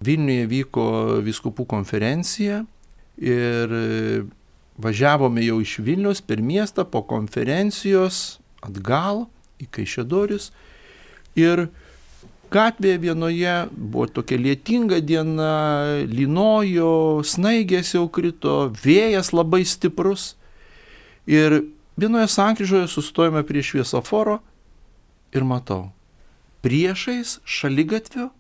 Vilniuje 0.04 0.44
vyko 0.50 0.82
viskupų 1.24 1.64
konferencija 1.70 2.58
ir 3.16 3.70
važiavome 4.76 5.40
jau 5.46 5.56
iš 5.64 5.78
Vilnius 5.80 6.20
per 6.20 6.42
miestą 6.44 6.84
po 6.84 7.00
konferencijos 7.08 8.36
atgal 8.60 9.24
į 9.56 9.70
Kaišėdorius 9.72 10.50
ir 11.40 11.68
gatvėje 12.52 12.98
vienoje 13.02 13.54
buvo 13.72 14.06
tokia 14.18 14.38
lietinga 14.40 15.00
diena, 15.04 15.52
linojo, 16.06 17.22
snaigės 17.26 17.94
jau 17.94 18.06
krito, 18.12 18.68
vėjas 18.82 19.32
labai 19.35 19.64
stiprus. 19.66 20.35
Ir 21.26 21.64
vienoje 21.98 22.30
sankryžoje 22.30 22.88
sustojame 22.92 23.42
prie 23.46 23.64
šviesoforo 23.66 24.38
ir 25.35 25.46
matau, 25.46 25.90
priešais 26.62 27.40
šaligatvio 27.44 28.30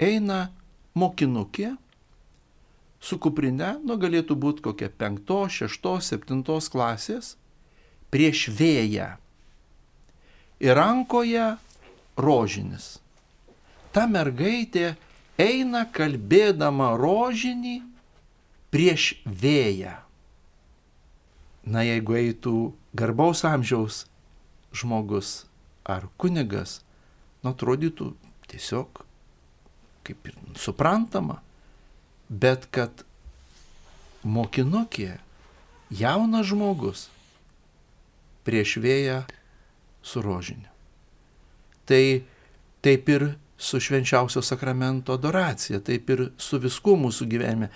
eina 0.00 0.48
mokinukė 0.96 1.74
su 3.04 3.20
kuprine, 3.20 3.74
nu 3.84 3.98
galėtų 4.00 4.36
būti 4.40 4.64
kokia 4.64 4.88
penktos, 4.88 5.60
šeštos, 5.60 6.08
septintos 6.14 6.70
klasės, 6.72 7.34
prieš 8.08 8.48
vėją. 8.56 9.14
Ir 10.64 10.78
rankoje 10.78 11.54
rožinis 12.16 13.03
ta 13.94 14.08
mergaitė 14.10 14.94
eina 15.40 15.84
kalbėdama 15.94 16.94
rožinį 16.98 17.78
prieš 18.74 19.14
vėją. 19.24 19.94
Na 21.64 21.84
jeigu 21.86 22.18
eitų 22.18 22.56
garbaus 22.92 23.44
amžiaus 23.48 24.04
žmogus 24.74 25.44
ar 25.86 26.08
kunigas, 26.20 26.82
nu 27.42 27.54
atrodytų 27.54 28.10
tiesiog 28.50 29.04
kaip 30.04 30.28
ir 30.28 30.36
suprantama, 30.60 31.38
bet 32.28 32.66
kad 32.74 33.04
mokinukė, 34.24 35.14
jaunas 35.92 36.50
žmogus 36.50 37.06
prieš 38.44 38.76
vėją 38.84 39.22
su 40.04 40.20
rožiniu. 40.24 40.68
Tai 41.88 42.04
taip 42.84 43.08
ir 43.12 43.26
su 43.64 43.80
švenčiausio 43.80 44.42
sakramento 44.44 45.16
adoracija, 45.16 45.80
taip 45.80 46.10
ir 46.12 46.24
su 46.38 46.60
viskuo 46.60 46.96
mūsų 47.00 47.28
gyvenime, 47.30 47.70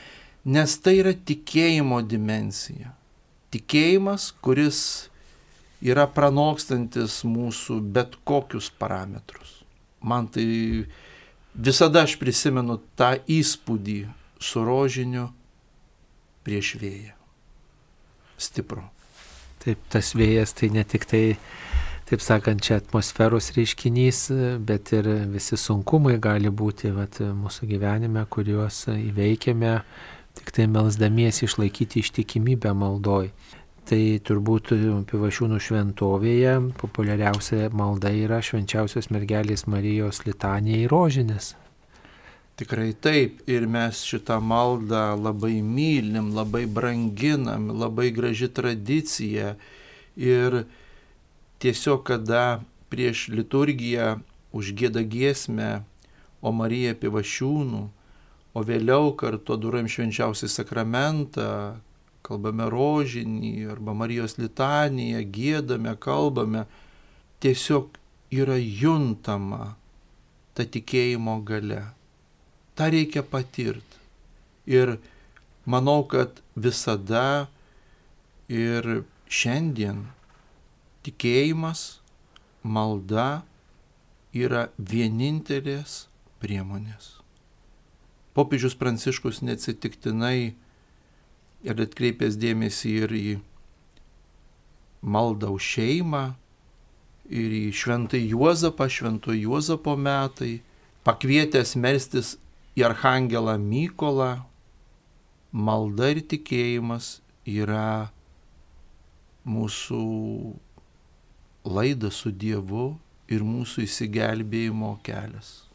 nes 0.44 0.76
tai 0.84 0.98
yra 1.00 1.14
tikėjimo 1.16 2.02
dimensija. 2.04 2.92
Tikėjimas, 3.54 4.28
kuris 4.44 4.80
yra 5.80 6.04
pranokstantis 6.12 7.22
mūsų 7.24 7.80
bet 7.94 8.18
kokius 8.28 8.68
parametrus. 8.68 9.62
Man 10.04 10.28
tai 10.30 10.44
visada 11.54 12.04
aš 12.04 12.18
prisimenu 12.20 12.78
tą 12.98 13.14
įspūdį 13.24 14.00
su 14.38 14.64
rožiniu 14.64 15.28
prieš 16.46 16.74
vėją. 16.82 17.14
Stipru. 18.38 18.84
Taip, 19.64 19.80
tas 19.90 20.12
vėjas 20.14 20.54
tai 20.54 20.70
ne 20.70 20.84
tik 20.86 21.08
tai 21.10 21.22
taip 22.08 22.22
sakant, 22.24 22.62
čia 22.64 22.78
atmosferos 22.80 23.50
reiškinys, 23.56 24.22
bet 24.64 24.92
ir 24.96 25.08
visi 25.32 25.58
sunkumai 25.60 26.16
gali 26.22 26.48
būti 26.48 26.92
vat, 26.96 27.20
mūsų 27.20 27.68
gyvenime, 27.68 28.24
kuriuos 28.32 28.86
įveikiame 28.94 29.74
tik 30.38 30.52
tai 30.54 30.68
melsdamiesi 30.70 31.44
išlaikyti 31.48 32.02
ištikimybę 32.04 32.72
maldoj. 32.72 33.32
Tai 33.88 34.00
turbūt 34.20 34.74
pivašiūnų 35.08 35.58
šventovėje 35.64 36.56
populiariausia 36.80 37.70
malda 37.72 38.12
yra 38.12 38.42
švenčiausios 38.44 39.08
mergelės 39.14 39.64
Marijos 39.64 40.26
litanija 40.26 40.82
į 40.84 40.90
rožinės. 40.92 41.54
Tikrai 42.58 42.90
taip. 42.98 43.38
Ir 43.48 43.64
mes 43.70 44.02
šitą 44.04 44.40
maldą 44.42 45.14
labai 45.16 45.60
mylim, 45.62 46.32
labai 46.34 46.66
branginam, 46.66 47.70
labai 47.80 48.10
graži 48.12 48.50
tradicija. 48.50 49.54
Ir 50.18 50.64
tiesiog 51.58 52.04
kada 52.06 52.60
prieš 52.88 53.28
liturgiją 53.34 54.18
užgėda 54.54 55.02
giesmę, 55.04 55.82
o 56.40 56.52
Marija 56.54 56.94
pivašiūnų, 56.94 57.82
o 58.54 58.62
vėliau 58.64 59.12
kartu 59.18 59.58
duram 59.60 59.88
švenčiausią 59.90 60.48
sakramentą, 60.50 61.78
kalbame 62.22 62.68
rožinį 62.70 63.68
arba 63.72 63.94
Marijos 63.96 64.38
litaniją, 64.38 65.22
gėdame, 65.34 65.94
kalbame, 66.00 66.64
tiesiog 67.42 67.98
yra 68.34 68.58
juntama 68.58 69.74
ta 70.54 70.66
tikėjimo 70.66 71.38
gale. 71.46 71.82
Ta 72.74 72.90
reikia 72.92 73.24
patirti. 73.26 74.02
Ir 74.68 74.98
manau, 75.64 76.02
kad 76.04 76.42
visada 76.54 77.48
ir 78.48 79.02
šiandien 79.28 80.04
tikėjimas, 81.06 82.00
malda 82.62 83.42
yra 84.34 84.68
vienintelės 84.78 86.06
priemonės. 86.42 87.18
Popiežius 88.36 88.76
Pranciškus 88.78 89.40
neatsitiktinai 89.42 90.54
ir 91.66 91.80
atkreipęs 91.82 92.36
dėmesį 92.38 92.92
ir 93.04 93.14
į 93.18 93.30
maldą 95.02 95.50
už 95.56 95.70
šeimą, 95.74 96.24
ir 97.28 97.54
į 97.54 97.64
šventai 97.74 98.20
Juozapą, 98.30 98.88
švento 98.88 99.34
Juozapo 99.34 99.96
metai, 99.98 100.60
pakvietęs 101.06 101.74
melstis 101.76 102.36
į 102.78 102.86
Arhangelą 102.88 103.56
Mykolą, 103.60 104.44
malda 105.52 106.12
ir 106.14 106.22
tikėjimas 106.30 107.18
yra 107.48 108.10
mūsų 109.48 110.04
laidas 111.68 112.18
su 112.22 112.32
Dievu 112.32 112.96
ir 113.28 113.44
mūsų 113.44 113.84
įsigelbėjimo 113.84 114.94
kelias. 115.04 115.68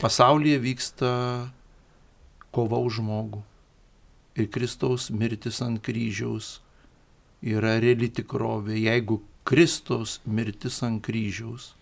Pasaulyje 0.00 0.58
vyksta 0.64 1.10
kova 2.50 2.80
už 2.82 2.98
žmogų 2.98 3.42
ir 4.40 4.48
Kristaus 4.50 5.10
mirtis 5.10 5.60
ant 5.62 5.82
kryžiaus 5.84 6.58
yra 7.42 7.76
reali 7.82 8.10
tikrovė. 8.10 8.78
Jeigu 8.80 9.20
Kristaus 9.46 10.18
mirtis 10.24 10.80
ant 10.86 11.02
kryžiaus 11.04 11.72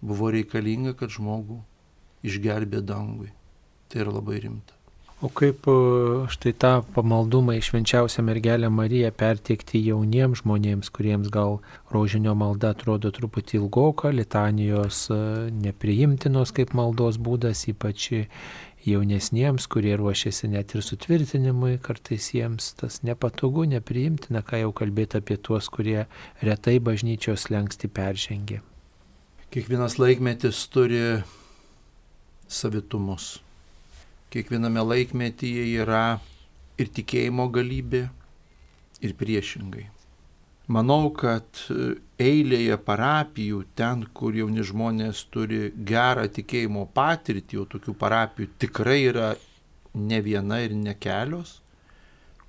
buvo 0.00 0.30
reikalinga, 0.34 0.94
kad 0.98 1.10
žmogų 1.14 1.58
išgelbė 2.26 2.82
dangui, 2.86 3.30
tai 3.88 4.04
yra 4.04 4.18
labai 4.18 4.42
rimta. 4.44 4.77
O 5.18 5.26
kaip 5.34 5.66
e, 5.66 5.72
štai 6.30 6.52
tą 6.62 6.68
pamaldumą 6.94 7.56
į 7.58 7.62
švenčiausią 7.66 8.22
mergelę 8.22 8.68
Mariją 8.70 9.08
perteikti 9.18 9.80
jauniems 9.82 10.44
žmonėms, 10.44 10.92
kuriems 10.94 11.32
gal 11.34 11.56
rožinio 11.90 12.36
malda 12.38 12.70
atrodo 12.70 13.10
truputį 13.10 13.58
ilgoka, 13.58 14.12
litanijos 14.14 15.08
e, 15.10 15.16
nepriimtinos 15.64 16.54
kaip 16.54 16.70
maldos 16.78 17.18
būdas, 17.18 17.64
ypač 17.72 18.12
jaunesniems, 18.86 19.66
kurie 19.66 19.96
ruošiasi 19.98 20.52
net 20.52 20.76
ir 20.78 20.86
sutvirtinimui, 20.86 21.80
kartais 21.82 22.30
jiems 22.36 22.70
tas 22.78 23.00
nepatogu, 23.02 23.66
nepriimtina, 23.74 24.44
ką 24.46 24.62
jau 24.62 24.70
kalbėti 24.84 25.18
apie 25.18 25.40
tuos, 25.42 25.66
kurie 25.66 26.06
retai 26.46 26.76
bažnyčios 26.78 27.48
lengsti 27.50 27.90
peržengė. 27.90 28.62
Kiekvienas 29.50 29.98
laikmetis 29.98 30.62
turi 30.70 31.02
savitumus 32.46 33.32
kiekviename 34.32 34.82
laikmetyje 34.84 35.66
yra 35.82 36.18
ir 36.78 36.90
tikėjimo 36.94 37.48
galybė, 37.52 38.06
ir 39.04 39.14
priešingai. 39.18 39.86
Manau, 40.68 41.08
kad 41.16 41.62
eilėje 42.20 42.76
parapijų, 42.84 43.62
ten, 43.78 44.02
kur 44.12 44.36
jauni 44.36 44.64
žmonės 44.66 45.22
turi 45.32 45.70
gerą 45.72 46.26
tikėjimo 46.28 46.84
patirtį, 46.94 47.56
jau 47.56 47.64
tokių 47.72 47.94
parapijų 47.96 48.50
tikrai 48.60 48.98
yra 49.08 49.30
ne 49.96 50.18
viena 50.20 50.60
ir 50.60 50.74
ne 50.76 50.92
kelios, 50.92 51.62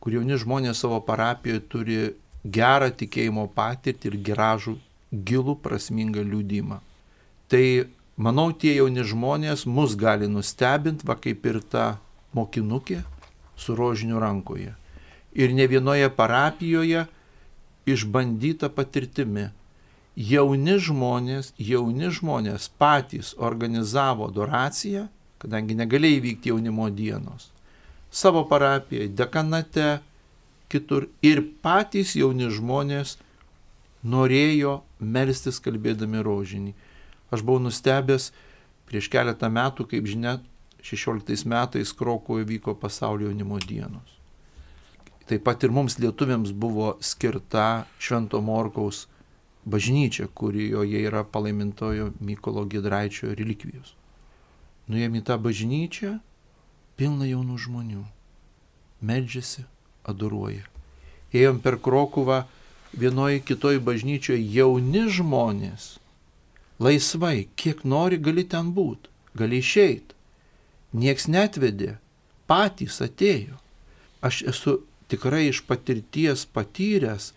kur 0.04 0.18
jauni 0.18 0.36
žmonės 0.42 0.84
savo 0.84 1.00
parapijoje 1.08 1.64
turi 1.72 2.02
gerą 2.44 2.90
tikėjimo 3.00 3.48
patirtį 3.56 4.12
ir 4.12 4.20
gražų, 4.32 4.76
gilų, 5.14 5.56
prasmingą 5.64 6.26
liūdimą. 6.28 6.82
Tai 7.50 7.66
Manau, 8.20 8.50
tie 8.52 8.74
jauni 8.76 9.06
žmonės 9.08 9.64
mus 9.64 9.96
gali 9.96 10.28
nustebinti, 10.28 11.08
va 11.08 11.16
kaip 11.16 11.46
ir 11.48 11.62
ta 11.64 11.86
mokinukė 12.36 13.00
su 13.56 13.76
rožiniu 13.80 14.20
rankoje. 14.20 14.74
Ir 15.32 15.54
ne 15.56 15.68
vienoje 15.72 16.10
parapijoje 16.12 17.06
išbandyta 17.88 18.70
patirtimi. 18.76 19.50
Jauni 20.20 20.76
žmonės, 20.84 21.54
jauni 21.56 22.10
žmonės 22.12 22.68
patys 22.82 23.32
organizavo 23.38 24.28
adoraciją, 24.28 25.06
kadangi 25.40 25.78
negalėjo 25.80 26.20
įvykti 26.20 26.52
jaunimo 26.52 26.90
dienos. 26.92 27.54
Savo 28.12 28.44
parapijoje, 28.50 29.14
dekanate, 29.16 30.02
kitur. 30.68 31.08
Ir 31.24 31.46
patys 31.64 32.18
jauni 32.20 32.52
žmonės 32.52 33.16
norėjo 34.04 34.82
melstis 35.00 35.64
kalbėdami 35.64 36.24
rožinį. 36.26 36.76
Aš 37.30 37.44
buvau 37.46 37.62
nustebęs 37.62 38.32
prieš 38.90 39.10
keletą 39.14 39.50
metų, 39.54 39.86
kaip 39.90 40.08
žinia, 40.10 40.40
16 40.82 41.46
metais 41.46 41.92
Krokoje 41.94 42.48
vyko 42.48 42.74
pasaulio 42.76 43.28
jaunimo 43.30 43.60
dienos. 43.60 44.16
Taip 45.30 45.44
pat 45.46 45.64
ir 45.64 45.70
mums 45.70 46.00
lietuviams 46.00 46.52
buvo 46.52 46.96
skirta 47.06 47.86
Švento 48.00 48.42
Morkaus 48.42 49.06
bažnyčia, 49.66 50.26
kurioje 50.34 51.04
yra 51.06 51.24
palaimintojo 51.24 52.14
Mykolo 52.20 52.66
Gidraičio 52.66 53.36
relikvijos. 53.38 53.94
Nuėjom 54.90 55.20
į 55.20 55.22
tą 55.28 55.38
bažnyčią, 55.38 56.16
pilna 56.98 57.28
jaunų 57.30 57.60
žmonių. 57.62 58.06
Meldžiasi, 59.06 59.68
adoruoja. 60.10 60.66
Ėjom 61.30 61.62
per 61.62 61.78
Krokuvą, 61.78 62.48
vienoje 62.98 63.44
kitoje 63.46 63.78
bažnyčioje 63.86 64.42
jauni 64.42 65.06
žmonės 65.14 65.99
laisvai, 66.80 67.48
kiek 67.56 67.84
nori 67.84 68.18
gali 68.18 68.46
ten 68.48 68.72
būti, 68.76 69.12
gali 69.36 69.60
išeiti. 69.60 70.16
Niekas 70.96 71.28
netvedė, 71.30 71.98
patys 72.50 73.02
atėjo. 73.06 73.60
Aš 74.26 74.42
esu 74.52 74.80
tikrai 75.12 75.48
iš 75.50 75.62
patirties 75.68 76.46
patyręs, 76.50 77.32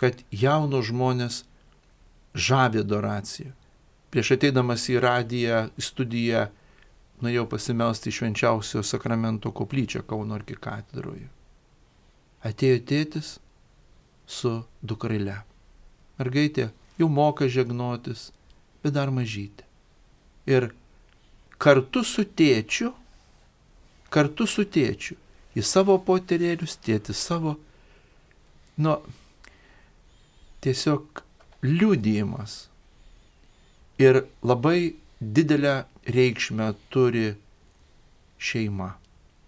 kad 0.00 0.18
jaunos 0.30 0.90
žmonės 0.90 1.44
žavė 2.36 2.82
adoraciją. 2.84 3.54
Prieš 4.12 4.34
ateidamas 4.36 4.84
į 4.92 5.00
radiją, 5.02 5.62
į 5.76 5.82
studiją, 5.82 6.46
nuėjau 7.24 7.46
pasimelsti 7.48 8.12
švenčiausio 8.12 8.82
sakramento 8.84 9.52
koplyčią 9.56 10.04
Kauno 10.08 10.36
arkikatedroje. 10.36 11.28
Atėjo 12.46 12.82
tėtis 12.86 13.36
su 14.26 14.52
dukrile. 14.82 15.40
Mergaitė 16.20 16.70
jau 17.00 17.08
moka 17.12 17.48
žegnotis, 17.48 18.30
bet 18.86 18.94
dar 18.94 19.10
mažytė. 19.10 19.66
Ir 20.46 20.70
kartu 21.58 22.04
su 22.06 22.22
tėčiu, 22.22 22.92
kartu 24.14 24.46
su 24.46 24.62
tėčiu, 24.62 25.16
į 25.56 25.64
savo 25.66 25.96
poterėlius, 26.06 26.76
tėti 26.84 27.16
savo, 27.16 27.56
nu, 28.78 28.94
tiesiog 30.62 31.24
liūdėjimas. 31.66 32.54
Ir 33.98 34.22
labai 34.44 34.94
didelę 35.20 35.86
reikšmę 36.12 36.70
turi 36.92 37.32
šeima. 38.38 38.92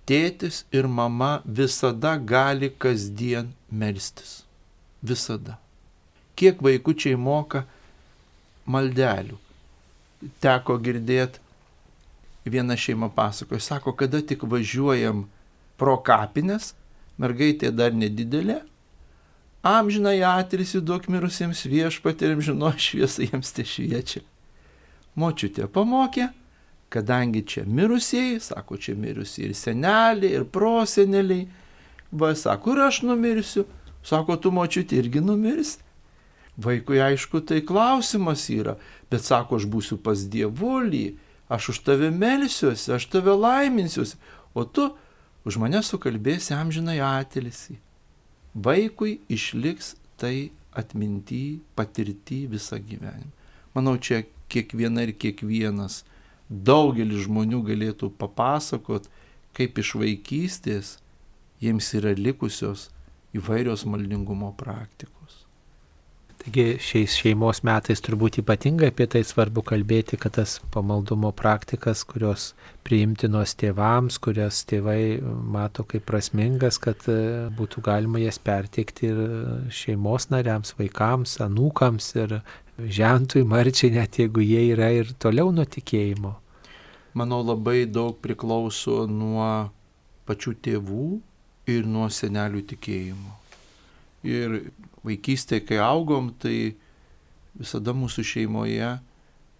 Tėtis 0.08 0.62
ir 0.72 0.88
mama 0.88 1.42
visada 1.44 2.14
gali 2.16 2.70
kasdien 2.72 3.52
melstis. 3.70 4.42
Visada. 5.04 5.58
Kiek 6.38 6.62
vaikučiai 6.64 7.18
moka 7.20 7.66
maldelių. 8.68 9.38
Teko 10.42 10.76
girdėti, 10.82 11.40
viena 12.48 12.76
šeima 12.76 13.10
pasakoja, 13.14 13.60
sako, 13.60 13.92
kada 13.92 14.20
tik 14.24 14.42
važiuojam 14.42 15.26
pro 15.78 15.96
kapines, 16.02 16.72
mergaitė 17.18 17.70
dar 17.74 17.94
nedidelė, 17.94 18.60
amžinai 19.66 20.18
atilsi 20.26 20.80
duok 20.80 21.08
mirusiems 21.12 21.64
viešpatėm 21.68 22.42
žino 22.44 22.72
šviesą 22.86 23.28
jiems 23.28 23.54
te 23.54 23.66
šviečia. 23.66 24.24
Močiutė 25.18 25.66
pamokė, 25.74 26.28
kadangi 26.94 27.42
čia 27.46 27.64
mirusieji, 27.66 28.38
sako, 28.42 28.78
čia 28.78 28.94
mirusieji 28.98 29.50
ir 29.50 29.56
seneliai, 29.58 30.30
ir 30.38 30.46
proseneliai, 30.46 31.48
va, 32.12 32.32
sako, 32.38 32.76
ir 32.76 32.84
aš 32.86 33.02
numirsiu, 33.08 33.66
sako, 34.06 34.38
tu 34.38 34.54
močiutė 34.54 35.02
irgi 35.02 35.22
numirsi. 35.24 35.82
Vaikui 36.58 36.98
aišku, 36.98 37.40
tai 37.46 37.60
klausimas 37.62 38.48
yra, 38.50 38.74
bet 39.10 39.22
sako, 39.22 39.60
aš 39.60 39.68
būsiu 39.70 39.98
pas 40.02 40.24
dievulį, 40.26 41.04
aš 41.48 41.70
už 41.72 41.82
tave 41.86 42.10
melsiuosi, 42.10 42.90
aš 42.96 43.06
tave 43.12 43.34
laiminsiuosi, 43.38 44.18
o 44.58 44.64
tu 44.66 44.88
už 45.46 45.60
mane 45.62 45.78
sukalbėsi 45.86 46.56
amžinai 46.56 46.98
atilsi. 47.04 47.78
Vaikui 48.58 49.20
išliks 49.30 49.94
tai 50.18 50.50
atminti, 50.74 51.60
patirti 51.78 52.46
visą 52.50 52.80
gyvenimą. 52.82 53.30
Manau, 53.76 53.94
čia 54.02 54.24
kiekviena 54.50 55.04
ir 55.06 55.14
kiekvienas, 55.14 56.02
daugelis 56.48 57.26
žmonių 57.28 57.62
galėtų 57.68 58.10
papasakot, 58.18 59.06
kaip 59.54 59.78
iš 59.78 59.94
vaikystės 60.00 60.96
jiems 61.62 61.92
yra 61.98 62.14
likusios 62.18 62.88
įvairios 63.36 63.84
maldingumo 63.86 64.50
praktikos. 64.58 65.37
Taigi 66.38 66.76
šiais 66.78 67.16
šeimos 67.18 67.64
metais 67.66 67.98
turbūt 68.04 68.36
ypatingai 68.44 68.92
apie 68.92 69.08
tai 69.10 69.24
svarbu 69.26 69.64
kalbėti, 69.66 70.16
kad 70.22 70.36
tas 70.36 70.58
pamaldumo 70.70 71.32
praktikas, 71.34 72.04
kurios 72.06 72.52
priimtinos 72.86 73.56
tėvams, 73.58 74.20
kurias 74.22 74.60
tėvai 74.70 75.18
mato 75.24 75.82
kaip 75.88 76.06
prasmingas, 76.06 76.78
kad 76.78 77.02
e, 77.10 77.18
būtų 77.58 77.82
galima 77.88 78.22
jas 78.22 78.38
perteikti 78.38 79.10
ir 79.10 79.20
šeimos 79.74 80.28
nariams, 80.30 80.76
vaikams, 80.78 81.40
anūkams 81.42 82.12
ir 82.22 82.38
žentui 82.78 83.42
marčiai, 83.42 83.96
net 83.98 84.20
jeigu 84.22 84.44
jie 84.46 84.68
yra 84.76 84.92
ir 84.94 85.10
toliau 85.18 85.50
nuo 85.50 85.66
tikėjimo. 85.66 86.36
Manau, 87.18 87.42
labai 87.42 87.82
daug 87.90 88.14
priklauso 88.22 89.08
nuo 89.10 89.72
pačių 90.28 90.54
tėvų 90.62 91.08
ir 91.74 91.88
nuo 91.88 92.06
senelių 92.12 92.62
tikėjimo. 92.72 93.34
Ir 94.28 94.60
vaikystėje, 95.08 95.64
kai 95.68 95.80
augom, 95.82 96.32
tai 96.38 96.76
visada 97.58 97.94
mūsų 97.96 98.24
šeimoje 98.24 98.96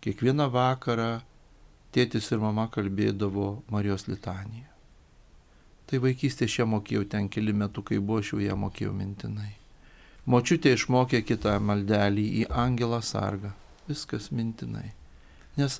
kiekvieną 0.04 0.48
vakarą 0.54 1.10
tėtis 1.94 2.30
ir 2.32 2.42
mama 2.42 2.68
kalbėdavo 2.72 3.50
Marijos 3.72 4.06
litaniją. 4.08 4.66
Tai 5.88 6.02
vaikystėje 6.04 6.58
šią 6.58 6.66
mokėjau 6.68 7.06
ten 7.08 7.30
keli 7.32 7.54
metų, 7.56 7.86
kai 7.90 7.98
buvo, 7.98 8.20
aš 8.20 8.34
jau 8.34 8.42
ją 8.44 8.56
mokėjau 8.60 8.92
mintinai. 8.92 9.54
Močiutė 10.28 10.74
išmokė 10.76 11.22
kitą 11.24 11.54
maldelį 11.64 12.26
į 12.42 12.44
Angelą 12.52 13.00
sargą. 13.00 13.54
Viskas 13.88 14.28
mintinai. 14.28 14.90
Nes 15.56 15.78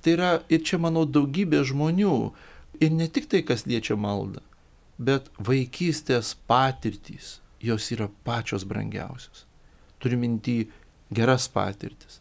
tai 0.00 0.14
yra 0.16 0.30
ir 0.48 0.62
čia, 0.64 0.80
manau, 0.80 1.04
daugybė 1.04 1.60
žmonių. 1.68 2.14
Ir 2.80 2.96
ne 2.96 3.10
tik 3.12 3.28
tai, 3.28 3.42
kas 3.44 3.66
liečia 3.68 3.98
maldą, 4.00 4.40
bet 4.96 5.28
vaikystės 5.36 6.32
patirtys, 6.48 7.41
jos 7.62 7.90
yra 7.94 8.08
pačios 8.26 8.66
brangiausios. 8.68 9.46
Turiu 10.02 10.18
minti 10.18 10.66
geras 11.14 11.48
patirtis. 11.48 12.20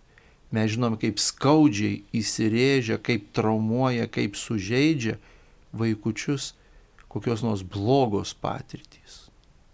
Mes 0.51 0.73
žinom, 0.73 0.97
kaip 0.99 1.19
skaudžiai 1.19 2.01
įsirėžia, 2.15 2.99
kaip 2.99 3.31
traumuoja, 3.35 4.09
kaip 4.11 4.35
sužeidžia 4.35 5.15
vaikučius 5.71 6.51
kokios 7.11 7.43
nors 7.43 7.63
blogos 7.63 8.33
patirtys, 8.33 9.27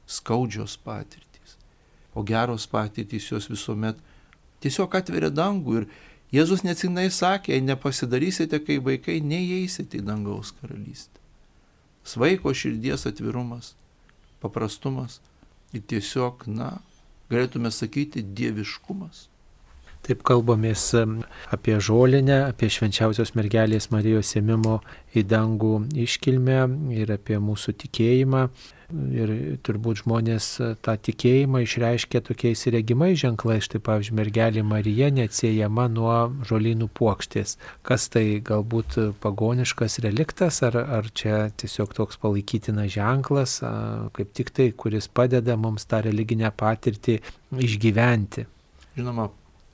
skaudžios 0.05 0.77
patirtys. 0.81 1.57
O 2.13 2.23
geros 2.23 2.65
patirtys 2.69 3.29
jos 3.31 3.49
visuomet 3.49 3.97
tiesiog 4.61 4.95
atveria 4.97 5.29
dangų 5.33 5.81
ir 5.81 5.89
Jėzus 6.27 6.65
neatsinai 6.65 7.07
sakė, 7.07 7.53
jei 7.55 7.63
nepasidarysite, 7.63 8.57
kai 8.59 8.81
vaikai, 8.83 9.21
neįeisite 9.23 10.01
į 10.01 10.07
dangaus 10.09 10.49
karalystę. 10.59 11.21
Svaiko 12.03 12.51
širdies 12.51 13.05
atvirumas, 13.07 13.77
paprastumas 14.43 15.21
ir 15.75 15.83
tiesiog, 15.91 16.45
na, 16.47 16.69
galėtume 17.31 17.71
sakyti, 17.73 18.23
dieviškumas. 18.23 19.27
Taip 20.05 20.21
kalbamės 20.27 20.91
apie 21.51 21.77
žolinę, 21.83 22.43
apie 22.51 22.69
švenčiausios 22.71 23.33
mergelės 23.35 23.89
Marijos 23.91 24.35
ėmimo 24.39 24.79
į 25.17 25.23
dangų 25.27 25.73
iškilmę 26.05 26.59
ir 26.95 27.11
apie 27.15 27.39
mūsų 27.43 27.73
tikėjimą. 27.83 28.47
Ir 29.11 29.31
turbūt 29.67 30.05
žmonės 30.05 30.45
tą 30.85 30.93
tikėjimą 31.03 31.59
išreiškia 31.65 32.21
tokiais 32.23 32.61
regimais 32.71 33.17
ženklais. 33.19 33.65
Štai, 33.67 33.81
pavyzdžiui, 33.83 34.15
mergelė 34.15 34.61
Marija 34.63 35.09
neatsiejama 35.11 35.89
nuo 35.91 36.13
žolynų 36.47 36.87
puokštės. 36.95 37.57
Kas 37.83 38.07
tai 38.13 38.39
galbūt 38.47 38.95
pagoniškas 39.23 39.99
reliktas, 40.05 40.61
ar, 40.63 40.77
ar 40.79 41.09
čia 41.11 41.49
tiesiog 41.59 41.97
toks 41.97 42.21
palaikytinas 42.21 42.93
ženklas, 42.95 43.57
kaip 44.15 44.31
tik 44.39 44.53
tai, 44.55 44.69
kuris 44.71 45.11
padeda 45.11 45.59
mums 45.59 45.83
tą 45.83 45.99
religinę 46.07 46.53
patirtį 46.55 47.19
išgyventi. 47.67 48.47
Žinoma, 48.95 49.27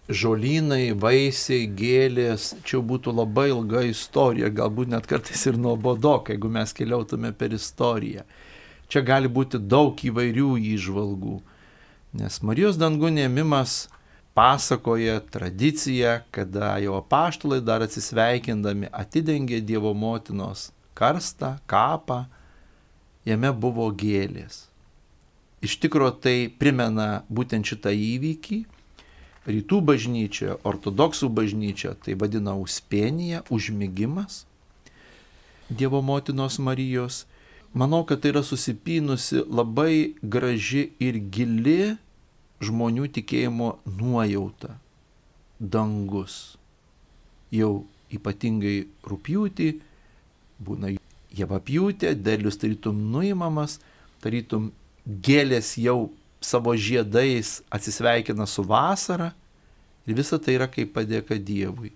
žolynai, 0.10 0.92
vaisiai, 1.00 1.68
gėlės, 1.68 2.54
čia 2.68 2.82
būtų 2.84 3.14
labai 3.16 3.50
ilga 3.54 3.86
istorija, 3.88 4.52
galbūt 4.52 4.92
net 4.92 5.08
kartais 5.08 5.46
ir 5.48 5.58
nuobodoka, 5.60 6.34
jeigu 6.34 6.52
mes 6.52 6.76
keliautume 6.76 7.32
per 7.38 7.56
istoriją. 7.56 8.26
Čia 8.92 9.02
gali 9.06 9.32
būti 9.32 9.62
daug 9.62 9.98
įvairių 9.98 10.58
įžvalgų, 10.76 11.40
nes 12.20 12.42
Marijos 12.44 12.78
dangų 12.78 13.14
nėmimas 13.16 13.88
pasakoja 14.36 15.22
tradiciją, 15.32 16.20
kada 16.34 16.76
jau 16.84 16.98
apaštalai 17.00 17.62
dar 17.64 17.86
atsisveikindami 17.86 18.92
atidengė 18.92 19.62
Dievo 19.62 19.94
motinos 19.94 20.72
karstą, 20.98 21.56
kapą, 21.70 22.26
jame 23.26 23.54
buvo 23.56 23.88
gėlės. 23.96 24.68
Iš 25.64 25.78
tikrųjų 25.80 26.16
tai 26.20 26.38
primena 26.60 27.24
būtent 27.32 27.66
šitą 27.66 27.94
įvykį. 27.96 28.64
Rytų 29.44 29.82
bažnyčia, 29.84 30.56
ortodoksų 30.64 31.28
bažnyčia 31.28 31.98
tai 32.00 32.16
vadina 32.16 32.56
uspėnija, 32.56 33.44
užmygimas 33.52 34.46
Dievo 35.70 36.02
motinos 36.02 36.60
Marijos 36.60 37.26
manau, 37.74 38.04
kad 38.06 38.22
tai 38.22 38.30
yra 38.34 38.44
susipynusi 38.44 39.44
labai 39.48 40.14
graži 40.22 40.92
ir 41.00 41.18
gili 41.34 41.96
žmonių 42.64 43.08
tikėjimo 43.16 43.70
nuojauta. 43.88 44.76
Dangus. 45.60 46.58
Jau 47.54 47.86
ypatingai 48.14 48.86
rūpjūtį, 49.08 49.70
būna 50.64 50.94
javapjūtė, 51.34 52.14
derlius 52.20 52.60
tarytum 52.62 53.00
nuimamas, 53.14 53.80
tarytum 54.22 54.72
gėlės 55.08 55.74
jau 55.82 56.12
savo 56.44 56.76
žiedais 56.76 57.62
atsisveikina 57.72 58.46
su 58.46 58.64
vasara 58.64 59.32
ir 60.08 60.18
visa 60.18 60.40
tai 60.40 60.58
yra 60.60 60.68
kaip 60.68 60.94
padėka 60.96 61.38
Dievui. 61.40 61.94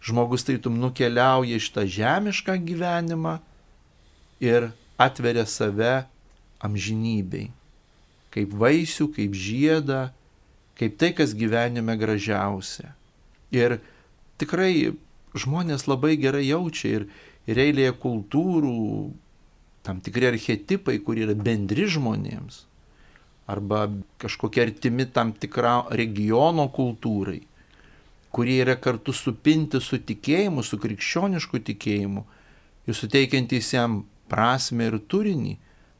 Žmogus 0.00 0.46
tarytum 0.48 0.78
nukeliauja 0.80 1.60
iš 1.60 1.68
tą 1.74 1.84
žemišką 1.84 2.56
gyvenimą 2.64 3.36
ir 4.40 4.70
atveria 5.00 5.44
save 5.44 6.06
amžinybei, 6.60 7.50
kaip 8.32 8.54
vaisių, 8.56 9.10
kaip 9.16 9.36
žiedą, 9.36 10.08
kaip 10.80 10.96
tai, 11.00 11.12
kas 11.16 11.36
gyvenime 11.36 11.96
gražiausia. 12.00 12.94
Ir 13.52 13.78
tikrai 14.40 14.96
žmonės 15.36 15.84
labai 15.88 16.16
gerai 16.20 16.46
jaučia 16.48 17.00
ir, 17.00 17.06
ir 17.48 17.60
eilėje 17.60 17.92
kultūrų, 18.00 18.80
tam 19.84 20.00
tikri 20.04 20.30
archetipai, 20.30 20.98
kurie 21.04 21.26
yra 21.28 21.36
bendri 21.36 21.88
žmonėms, 21.90 22.64
arba 23.50 23.86
kažkokie 24.22 24.62
artimi 24.66 25.06
tam 25.10 25.32
tikra 25.32 25.80
regiono 26.00 26.68
kultūrai, 26.74 27.40
kurie 28.30 28.60
yra 28.62 28.76
kartu 28.78 29.14
supinti 29.16 29.80
su 29.82 29.98
tikėjimu, 29.98 30.62
su 30.62 30.78
krikščionišku 30.78 31.62
tikėjimu 31.70 32.24
ir 32.86 32.96
suteikiantys 32.96 33.74
jam 33.74 34.04
prasme 34.30 34.86
ir 34.90 34.98
turinį, 35.10 35.56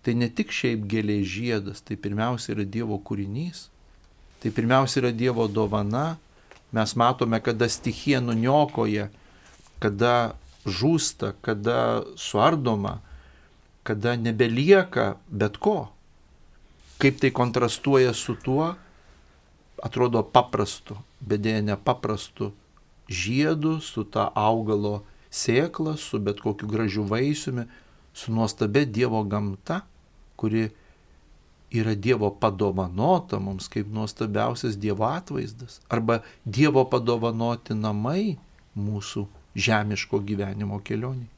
tai 0.06 0.14
ne 0.16 0.30
tik 0.32 0.54
šiaip 0.54 0.86
gėlė 0.90 1.20
žiedas, 1.26 1.82
tai 1.84 1.98
pirmiausia 2.00 2.54
yra 2.54 2.64
Dievo 2.64 3.00
kūrinys, 3.04 3.66
tai 4.40 4.52
pirmiausia 4.54 5.02
yra 5.02 5.12
Dievo 5.12 5.48
dovana, 5.50 6.16
mes 6.72 6.94
matome, 6.96 7.40
kada 7.44 7.68
stichija 7.68 8.22
nuniokoja, 8.24 9.10
kada 9.82 10.36
žūsta, 10.64 11.34
kada 11.42 12.04
suardoma, 12.20 13.00
kada 13.82 14.14
nebelieka 14.16 15.16
bet 15.28 15.58
ko. 15.58 15.90
Kaip 17.00 17.20
tai 17.20 17.30
kontrastuoja 17.32 18.12
su 18.14 18.34
tuo, 18.36 18.74
atrodo 19.82 20.22
paprastu, 20.22 20.98
bet 21.20 21.40
dėja 21.44 21.62
nepaprastu 21.64 22.50
žiedu, 23.08 23.78
su 23.80 24.04
ta 24.04 24.28
augalo 24.36 25.00
sėkla, 25.32 25.96
su 25.96 26.20
bet 26.20 26.42
kokiu 26.44 26.68
gražiu 26.68 27.06
vaisiumi, 27.08 27.64
su 28.12 28.34
nuostabia 28.34 28.84
Dievo 28.84 29.22
gamta, 29.24 29.80
kuri 30.36 30.68
yra 31.70 31.94
Dievo 31.94 32.30
padovanota 32.34 33.38
mums 33.38 33.68
kaip 33.72 33.88
nuostabiausias 33.88 34.78
Dievo 34.78 35.08
atvaizdas, 35.08 35.80
arba 35.88 36.20
Dievo 36.44 36.84
padovanoti 36.90 37.74
namai 37.74 38.36
mūsų 38.76 39.26
žemiško 39.54 40.20
gyvenimo 40.26 40.80
kelioniai. 40.84 41.30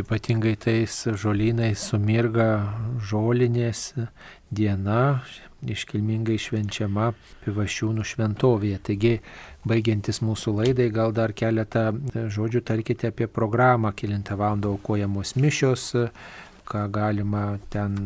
Ypatingai 0.00 0.54
tais 0.56 0.94
žolynais 1.20 1.76
sumirga 1.76 2.46
žolinės 2.96 3.92
diena, 4.48 5.22
iškilmingai 5.62 6.38
švenčiama 6.40 7.10
Pivašiūnų 7.44 8.04
šventovėje. 8.06 8.78
Taigi, 8.88 9.12
baigiantis 9.68 10.22
mūsų 10.24 10.54
laidai, 10.60 10.88
gal 10.94 11.12
dar 11.12 11.34
keletą 11.36 11.90
žodžių 12.14 12.62
tarkite 12.64 13.12
apie 13.12 13.28
programą, 13.28 13.92
kilintą 13.92 14.38
valandą 14.40 14.72
aukojamos 14.72 15.34
mišios, 15.36 15.90
ką 16.64 16.86
galima 16.94 17.58
ten 17.70 17.98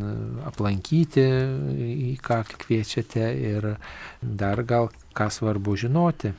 aplankyti, 0.49 1.25
į 2.11 2.17
ką 2.25 2.43
kviečiate 2.67 3.31
ir 3.53 3.71
dar 4.21 4.65
gal 4.67 4.91
ką 5.15 5.31
svarbu 5.31 5.77
žinoti. 5.87 6.35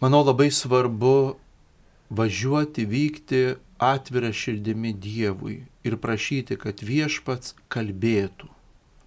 Manau 0.00 0.22
labai 0.24 0.48
svarbu 0.54 1.36
važiuoti, 2.14 2.86
vykti 2.88 3.42
atvira 3.78 4.32
širdimi 4.32 4.92
Dievui 4.92 5.62
ir 5.86 5.96
prašyti, 6.02 6.58
kad 6.58 6.82
viešpats 6.82 7.54
kalbėtų. 7.72 8.48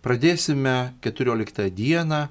Pradėsime 0.02 0.94
14 1.04 1.70
dieną 1.78 2.22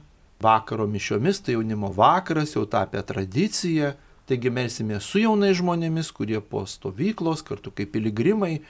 vakaro 0.43 0.86
mišiomis, 0.91 1.43
tai 1.45 1.55
jaunimo 1.55 1.93
vakaras 1.95 2.57
jau 2.57 2.64
tapę 2.66 3.03
tradicija, 3.07 3.95
taigi 4.26 4.51
melsime 4.51 4.99
su 5.05 5.20
jaunais 5.22 5.59
žmonėmis, 5.61 6.11
kurie 6.16 6.41
po 6.41 6.64
stovyklos 6.66 7.45
kartu 7.47 7.70
kaip 7.74 7.93
piligrimai 7.95 8.61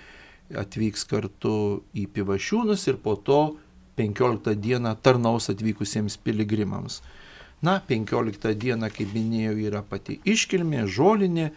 atvyks 0.56 1.06
kartu 1.06 1.54
į 1.94 2.08
Pivašiūnus 2.10 2.86
ir 2.90 2.98
po 3.00 3.14
to 3.16 3.40
15 4.00 4.54
dieną 4.58 4.96
tarnaus 5.02 5.50
atvykusiems 5.52 6.18
piligrimams. 6.24 7.00
Na, 7.62 7.76
15 7.86 8.54
diena, 8.56 8.88
kaip 8.88 9.12
minėjau, 9.12 9.58
yra 9.68 9.82
pati 9.84 10.16
iškilmė, 10.24 10.86
žolinė, 10.88 11.50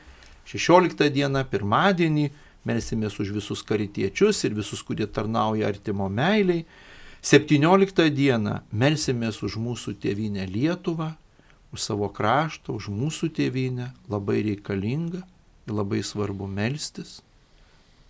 16 0.49 1.09
dieną, 1.13 1.43
pirmadienį, 1.49 2.29
melsimės 2.67 3.19
už 3.19 3.33
visus 3.37 3.63
karitiečius 3.63 4.43
ir 4.47 4.55
visus, 4.57 4.83
kurie 4.83 5.07
tarnauja 5.07 5.67
artimo 5.71 6.09
meiliai. 6.09 6.65
17 7.23 8.09
dieną 8.11 8.59
melsimės 8.71 9.39
už 9.47 9.55
mūsų 9.63 9.95
tėvynę 10.03 10.47
Lietuvą, 10.47 11.13
už 11.71 11.79
savo 11.81 12.09
kraštą, 12.11 12.75
už 12.75 12.89
mūsų 12.91 13.31
tėvynę, 13.37 13.93
labai 14.11 14.41
reikalinga 14.43 15.23
ir 15.67 15.73
labai 15.73 16.03
svarbu 16.03 16.47
melstis. 16.47 17.21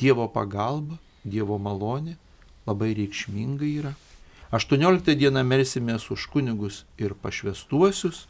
Dievo 0.01 0.25
pagalba, 0.27 0.97
Dievo 1.23 1.59
malonė 1.61 2.17
labai 2.67 2.93
reikšminga 2.97 3.67
yra. 3.67 3.93
18 4.53 5.15
dieną 5.17 5.41
melsimės 5.45 6.09
už 6.13 6.27
kunigus 6.33 6.83
ir 6.97 7.15
pašvestuosius. 7.15 8.27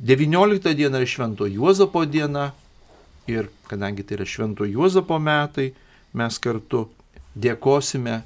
19 0.00 0.74
diena 0.74 1.00
yra 1.02 1.06
Švento 1.06 1.46
Juozapo 1.46 2.04
diena, 2.08 2.52
Ir 3.30 3.50
kadangi 3.70 4.02
tai 4.02 4.18
yra 4.18 4.26
Švento 4.26 4.66
Juozapo 4.66 5.18
metai, 5.22 5.72
mes 6.12 6.38
kartu 6.42 6.88
dėkosime 7.38 8.22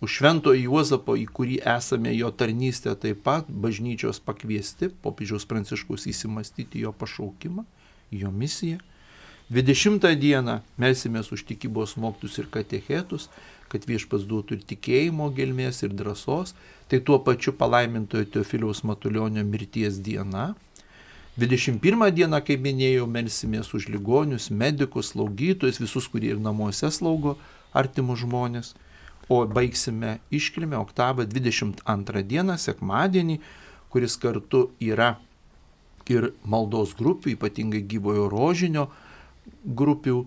už 0.00 0.18
Švento 0.20 0.52
Juozapo, 0.54 1.16
į 1.18 1.26
kurį 1.26 1.56
esame 1.66 2.12
jo 2.14 2.30
tarnystę 2.30 2.94
taip 3.00 3.24
pat, 3.26 3.48
bažnyčios 3.48 4.20
pakviesti, 4.22 4.90
popiežiaus 5.02 5.48
pranciškus 5.48 6.06
įsimastyti 6.12 6.84
jo 6.84 6.92
pašaukimą, 6.92 7.64
jo 8.12 8.30
misiją. 8.30 8.78
20 9.50 10.02
dieną 10.18 10.60
melsimės 10.78 11.30
už 11.30 11.44
tikybos 11.46 11.94
moktus 11.96 12.38
ir 12.38 12.48
katechetus, 12.50 13.28
kad 13.70 13.86
viešpas 13.86 14.26
duotų 14.26 14.58
ir 14.58 14.64
tikėjimo 14.72 15.28
gelmės, 15.34 15.82
ir 15.86 15.94
drąsos. 15.94 16.54
Tai 16.90 16.98
tuo 17.02 17.18
pačiu 17.22 17.54
palaimintojo 17.54 18.26
Teofiliaus 18.30 18.82
Matulionio 18.86 19.42
mirties 19.46 19.98
diena, 20.02 20.52
21 21.36 22.14
dieną, 22.16 22.38
kaip 22.40 22.62
minėjau, 22.64 23.04
melsimės 23.12 23.68
už 23.76 23.90
ligonius, 23.92 24.48
medikus, 24.48 25.10
slaugytojus, 25.12 25.76
visus, 25.82 26.06
kurie 26.08 26.30
ir 26.32 26.38
namuose 26.40 26.88
slaugo 26.88 27.34
artimus 27.76 28.22
žmonės. 28.22 28.70
O 29.28 29.42
baigsime 29.44 30.14
iškilmę 30.32 30.78
oktavą 30.80 31.26
22 31.28 32.22
dieną, 32.24 32.56
sekmadienį, 32.56 33.36
kuris 33.92 34.16
kartu 34.22 34.70
yra 34.80 35.18
ir 36.08 36.30
maldos 36.48 36.94
grupių, 36.96 37.34
ypatingai 37.34 37.82
gyvojo 37.84 38.30
rožinio 38.32 38.86
grupių, 39.66 40.22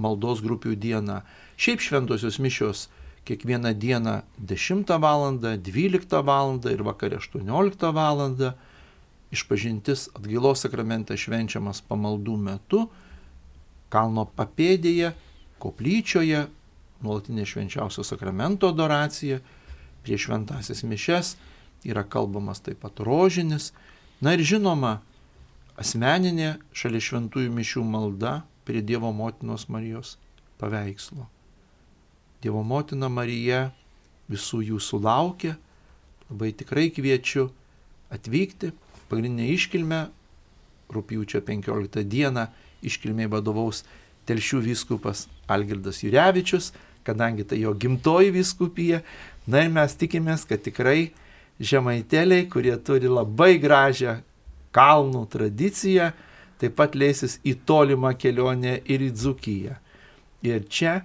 maldos 0.00 0.40
grupių 0.40 0.72
diena. 0.80 1.20
Šiaip 1.60 1.84
šventosios 1.84 2.40
mišios 2.40 2.86
kiekvieną 3.28 3.74
dieną 3.76 4.22
10 4.40 4.88
val., 5.04 5.26
12 5.36 6.24
val. 6.24 6.56
ir 6.72 6.82
vakare 6.86 7.20
18 7.20 7.92
val 7.92 8.24
išpažintis 9.34 10.08
atgailos 10.14 10.62
sakramentas 10.64 11.20
švenčiamas 11.24 11.82
pamaldų 11.88 12.36
metu, 12.38 12.86
kalno 13.90 14.26
papėdėje, 14.38 15.12
koplyčioje, 15.62 16.46
nuolatinė 17.02 17.46
švenčiausio 17.46 18.04
sakramento 18.06 18.70
adoracija, 18.72 19.40
prieš 20.06 20.28
šventasis 20.28 20.84
mišes 20.86 21.34
yra 21.86 22.04
kalbamas 22.08 22.62
taip 22.64 22.80
pat 22.82 23.00
rožinis, 23.04 23.72
na 24.20 24.34
ir 24.34 24.42
žinoma, 24.46 25.00
asmeninė 25.78 26.56
šalia 26.76 27.02
šventųjų 27.04 27.52
mišių 27.52 27.84
malda 27.86 28.40
prie 28.66 28.82
Dievo 28.82 29.12
motinos 29.14 29.68
Marijos 29.68 30.16
paveikslo. 30.58 31.26
Dievo 32.42 32.62
motina 32.66 33.10
Marija 33.12 33.70
visų 34.30 34.62
jūsų 34.72 35.00
laukia, 35.04 35.54
labai 36.30 36.52
tikrai 36.56 36.88
kviečiu 36.94 37.50
atvykti, 38.12 38.72
pagrindinę 39.10 39.48
iškilmę 39.54 40.00
rūpjūčio 40.92 41.42
15 41.46 42.04
dieną 42.06 42.46
iškilmiai 42.86 43.30
vadovaus 43.30 43.84
Telšių 44.26 44.58
vyskupas 44.64 45.28
Algirdas 45.46 46.00
Jurevičius, 46.02 46.72
kadangi 47.06 47.44
tai 47.46 47.60
jo 47.60 47.70
gimtoji 47.78 48.32
vyskupija. 48.34 49.04
Na 49.46 49.62
ir 49.62 49.70
mes 49.70 49.94
tikimės, 49.94 50.42
kad 50.50 50.64
tikrai 50.64 51.12
žemaiteliai, 51.62 52.48
kurie 52.50 52.74
turi 52.82 53.06
labai 53.06 53.54
gražią 53.62 54.16
kalnų 54.74 55.22
tradiciją, 55.30 56.10
taip 56.58 56.74
pat 56.74 56.98
leisis 56.98 57.38
į 57.46 57.54
tolimą 57.68 58.16
kelionę 58.18 58.80
ir 58.82 59.04
į 59.06 59.12
Dzukiją. 59.14 59.76
Ir 60.42 60.66
čia 60.66 60.98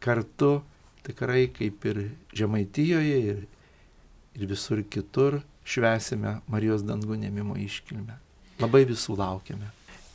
kartu 0.00 0.60
tikrai 1.04 1.48
kaip 1.52 1.84
ir 1.92 2.02
Žemaitijoje 2.36 3.20
ir, 3.34 3.44
ir 4.38 4.48
visur 4.48 4.82
kitur 4.88 5.40
švesime 5.70 6.38
Marijos 6.50 6.86
dangų 6.86 7.20
nemimo 7.26 7.58
iškilmę. 7.60 8.18
Labai 8.60 8.86
visų 8.88 9.16
laukiame. 9.20 9.70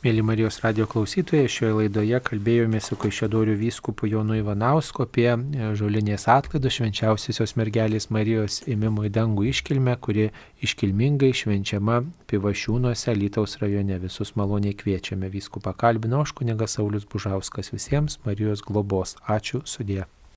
Mėly 0.06 0.22
Marijos 0.22 0.60
radio 0.62 0.84
klausytojai, 0.86 1.48
šioje 1.50 1.72
laidoje 1.80 2.18
kalbėjome 2.22 2.78
su 2.84 2.94
Kaišėdorių 3.00 3.56
vyskupu 3.58 4.06
Jonu 4.06 4.36
Ivanausku 4.38 5.02
apie 5.02 5.26
e, 5.32 5.70
žolinės 5.74 6.28
atlaidų 6.30 6.70
švenčiausiosios 6.76 7.56
mergelės 7.58 8.06
Marijos 8.14 8.60
įmimo 8.70 9.02
į 9.08 9.10
dangų 9.16 9.48
iškilmę, 9.50 9.96
kuri 10.04 10.28
iškilmingai 10.62 11.32
švenčiama 11.34 12.02
Pivašiūnuose, 12.30 13.16
Lytaus 13.18 13.58
rajone. 13.58 13.98
Visus 14.04 14.36
maloniai 14.38 14.76
kviečiame. 14.78 15.32
Vyskupą 15.32 15.74
kalbino 15.74 16.20
aš 16.22 16.36
kunigas 16.38 16.78
Saulis 16.78 17.08
Bužauskas. 17.10 17.72
Visiems 17.74 18.20
Marijos 18.28 18.62
globos. 18.62 19.16
Ačiū 19.26 19.64
sudė. 19.66 20.04